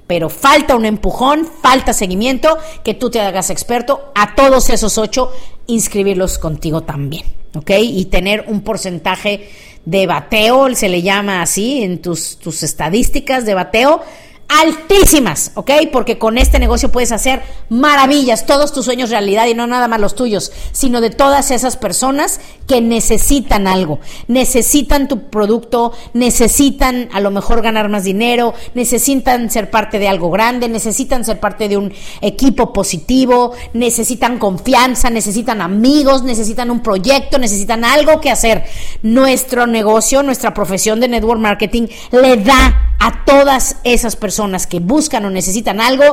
pero 0.07 0.29
falta 0.29 0.77
un 0.77 0.85
empujón, 0.85 1.47
falta 1.61 1.91
seguimiento, 1.91 2.57
que 2.83 2.93
tú 2.93 3.09
te 3.09 3.19
hagas 3.19 3.49
experto, 3.49 4.11
a 4.15 4.33
todos 4.33 4.69
esos 4.69 4.97
ocho 4.97 5.31
inscribirlos 5.69 6.37
contigo 6.37 6.81
también, 6.81 7.25
¿ok? 7.55 7.71
Y 7.81 8.05
tener 8.05 8.45
un 8.47 8.61
porcentaje 8.61 9.49
de 9.85 10.07
bateo, 10.07 10.73
se 10.75 10.89
le 10.89 11.01
llama 11.01 11.41
así 11.41 11.83
en 11.83 12.01
tus, 12.01 12.37
tus 12.37 12.63
estadísticas 12.63 13.45
de 13.45 13.53
bateo, 13.53 14.01
altísimas, 14.49 15.51
¿ok? 15.53 15.71
Porque 15.91 16.17
con 16.17 16.39
este 16.39 16.57
negocio 16.57 16.91
puedes 16.91 17.11
hacer 17.11 17.43
maravillas, 17.69 18.47
todos 18.47 18.73
tus 18.73 18.85
sueños 18.85 19.11
realidad 19.11 19.45
y 19.45 19.53
no 19.53 19.67
nada 19.67 19.87
más 19.87 20.01
los 20.01 20.15
tuyos, 20.15 20.51
sino 20.71 21.01
de 21.01 21.11
todas 21.11 21.51
esas 21.51 21.77
personas 21.77 22.41
que 22.67 22.81
necesitan 22.81 23.67
algo, 23.67 23.99
necesitan 24.27 25.07
tu 25.07 25.29
producto, 25.29 25.93
necesitan 26.13 27.09
a 27.13 27.19
lo 27.19 27.29
mejor 27.29 27.61
ganar 27.61 27.89
más 27.89 28.03
dinero, 28.03 28.55
necesitan 28.73 29.51
ser 29.51 29.69
parte 29.69 29.99
de 29.99 30.07
algo 30.07 30.31
grande, 30.31 30.67
necesitan 30.67 31.23
ser 31.23 31.39
parte 31.39 31.69
de 31.69 31.77
un 31.77 31.93
equipo 32.21 32.73
positivo, 32.73 33.53
necesitan 33.73 34.39
confianza, 34.39 35.11
necesitan 35.11 35.61
amigos, 35.61 36.23
necesitan 36.23 36.71
un 36.71 36.81
proyecto, 36.81 37.37
necesitan 37.37 37.85
algo 37.85 38.19
que 38.19 38.31
hacer. 38.31 38.63
Nuestro 39.03 39.67
negocio, 39.67 40.23
nuestra 40.23 40.55
profesión 40.55 40.99
de 40.99 41.07
network 41.07 41.39
marketing 41.39 41.87
le 42.11 42.37
da 42.37 42.88
a 42.99 43.23
todas 43.25 43.77
esas 43.83 44.15
personas 44.15 44.67
que 44.67 44.79
buscan 44.79 45.25
o 45.25 45.29
necesitan 45.29 45.81
algo 45.81 46.05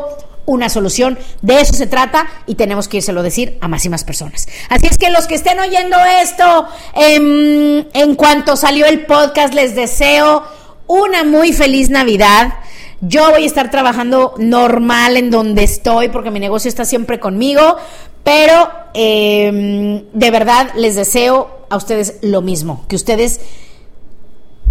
una 0.46 0.68
solución. 0.68 1.18
De 1.42 1.60
eso 1.60 1.74
se 1.74 1.86
trata 1.86 2.26
y 2.46 2.54
tenemos 2.54 2.88
que 2.88 2.98
írselo 2.98 3.22
decir 3.22 3.58
a 3.60 3.68
más 3.68 3.84
y 3.84 3.88
más 3.88 4.04
personas. 4.04 4.48
Así 4.70 4.86
es 4.86 4.96
que 4.96 5.10
los 5.10 5.26
que 5.26 5.34
estén 5.34 5.58
oyendo 5.58 5.96
esto, 6.22 6.66
en, 6.94 7.22
em, 7.22 7.84
en 7.92 8.14
cuanto 8.14 8.56
salió 8.56 8.86
el 8.86 9.04
podcast, 9.06 9.52
les 9.52 9.74
deseo 9.74 10.44
una 10.86 11.24
muy 11.24 11.52
feliz 11.52 11.90
Navidad. 11.90 12.54
Yo 13.00 13.30
voy 13.30 13.42
a 13.42 13.46
estar 13.46 13.70
trabajando 13.70 14.34
normal 14.38 15.16
en 15.16 15.30
donde 15.30 15.64
estoy 15.64 16.08
porque 16.08 16.30
mi 16.30 16.40
negocio 16.40 16.68
está 16.68 16.84
siempre 16.84 17.20
conmigo, 17.20 17.76
pero 18.24 18.70
em, 18.94 20.04
de 20.12 20.30
verdad 20.30 20.70
les 20.76 20.96
deseo 20.96 21.66
a 21.68 21.76
ustedes 21.76 22.18
lo 22.22 22.40
mismo, 22.40 22.84
que 22.88 22.96
ustedes 22.96 23.40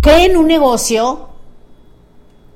creen 0.01 0.38
un 0.38 0.47
negocio 0.47 1.30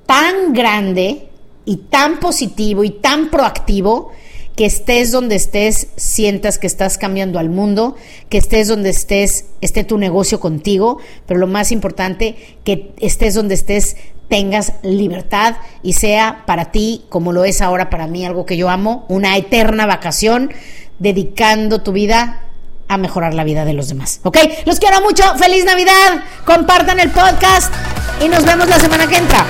tan 0.09 0.53
grande 0.53 1.29
y 1.65 1.77
tan 1.77 2.19
positivo 2.19 2.83
y 2.83 2.89
tan 2.89 3.29
proactivo 3.29 4.11
que 4.55 4.65
estés 4.65 5.11
donde 5.11 5.35
estés, 5.35 5.89
sientas 5.97 6.57
que 6.57 6.65
estás 6.65 6.97
cambiando 6.97 7.37
al 7.37 7.51
mundo, 7.51 7.95
que 8.27 8.39
estés 8.39 8.67
donde 8.67 8.89
estés, 8.89 9.45
esté 9.61 9.83
tu 9.83 9.99
negocio 9.99 10.39
contigo, 10.39 10.97
pero 11.27 11.39
lo 11.39 11.45
más 11.45 11.71
importante, 11.71 12.57
que 12.63 12.91
estés 12.99 13.35
donde 13.35 13.53
estés, 13.53 13.97
tengas 14.29 14.73
libertad 14.81 15.57
y 15.83 15.93
sea 15.93 16.43
para 16.47 16.71
ti, 16.71 17.05
como 17.09 17.31
lo 17.31 17.45
es 17.45 17.61
ahora 17.61 17.91
para 17.91 18.07
mí, 18.07 18.25
algo 18.25 18.47
que 18.47 18.57
yo 18.57 18.67
amo, 18.67 19.05
una 19.09 19.37
eterna 19.37 19.85
vacación, 19.85 20.51
dedicando 20.97 21.83
tu 21.83 21.91
vida 21.91 22.48
a 22.89 22.97
mejorar 22.97 23.33
la 23.33 23.45
vida 23.45 23.63
de 23.63 23.73
los 23.73 23.87
demás. 23.87 24.19
¿Ok? 24.23 24.37
Los 24.65 24.79
quiero 24.79 24.99
mucho. 25.01 25.23
Feliz 25.37 25.63
Navidad. 25.63 26.23
Compartan 26.43 26.99
el 26.99 27.09
podcast 27.11 27.73
y 28.19 28.27
nos 28.27 28.43
vemos 28.43 28.67
la 28.67 28.79
semana 28.79 29.07
que 29.07 29.17
entra. 29.17 29.45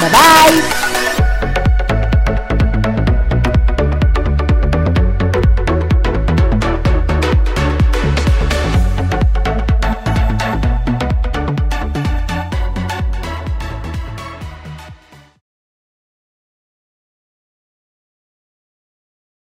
Bye 0.00 0.10
bye. 0.10 1.19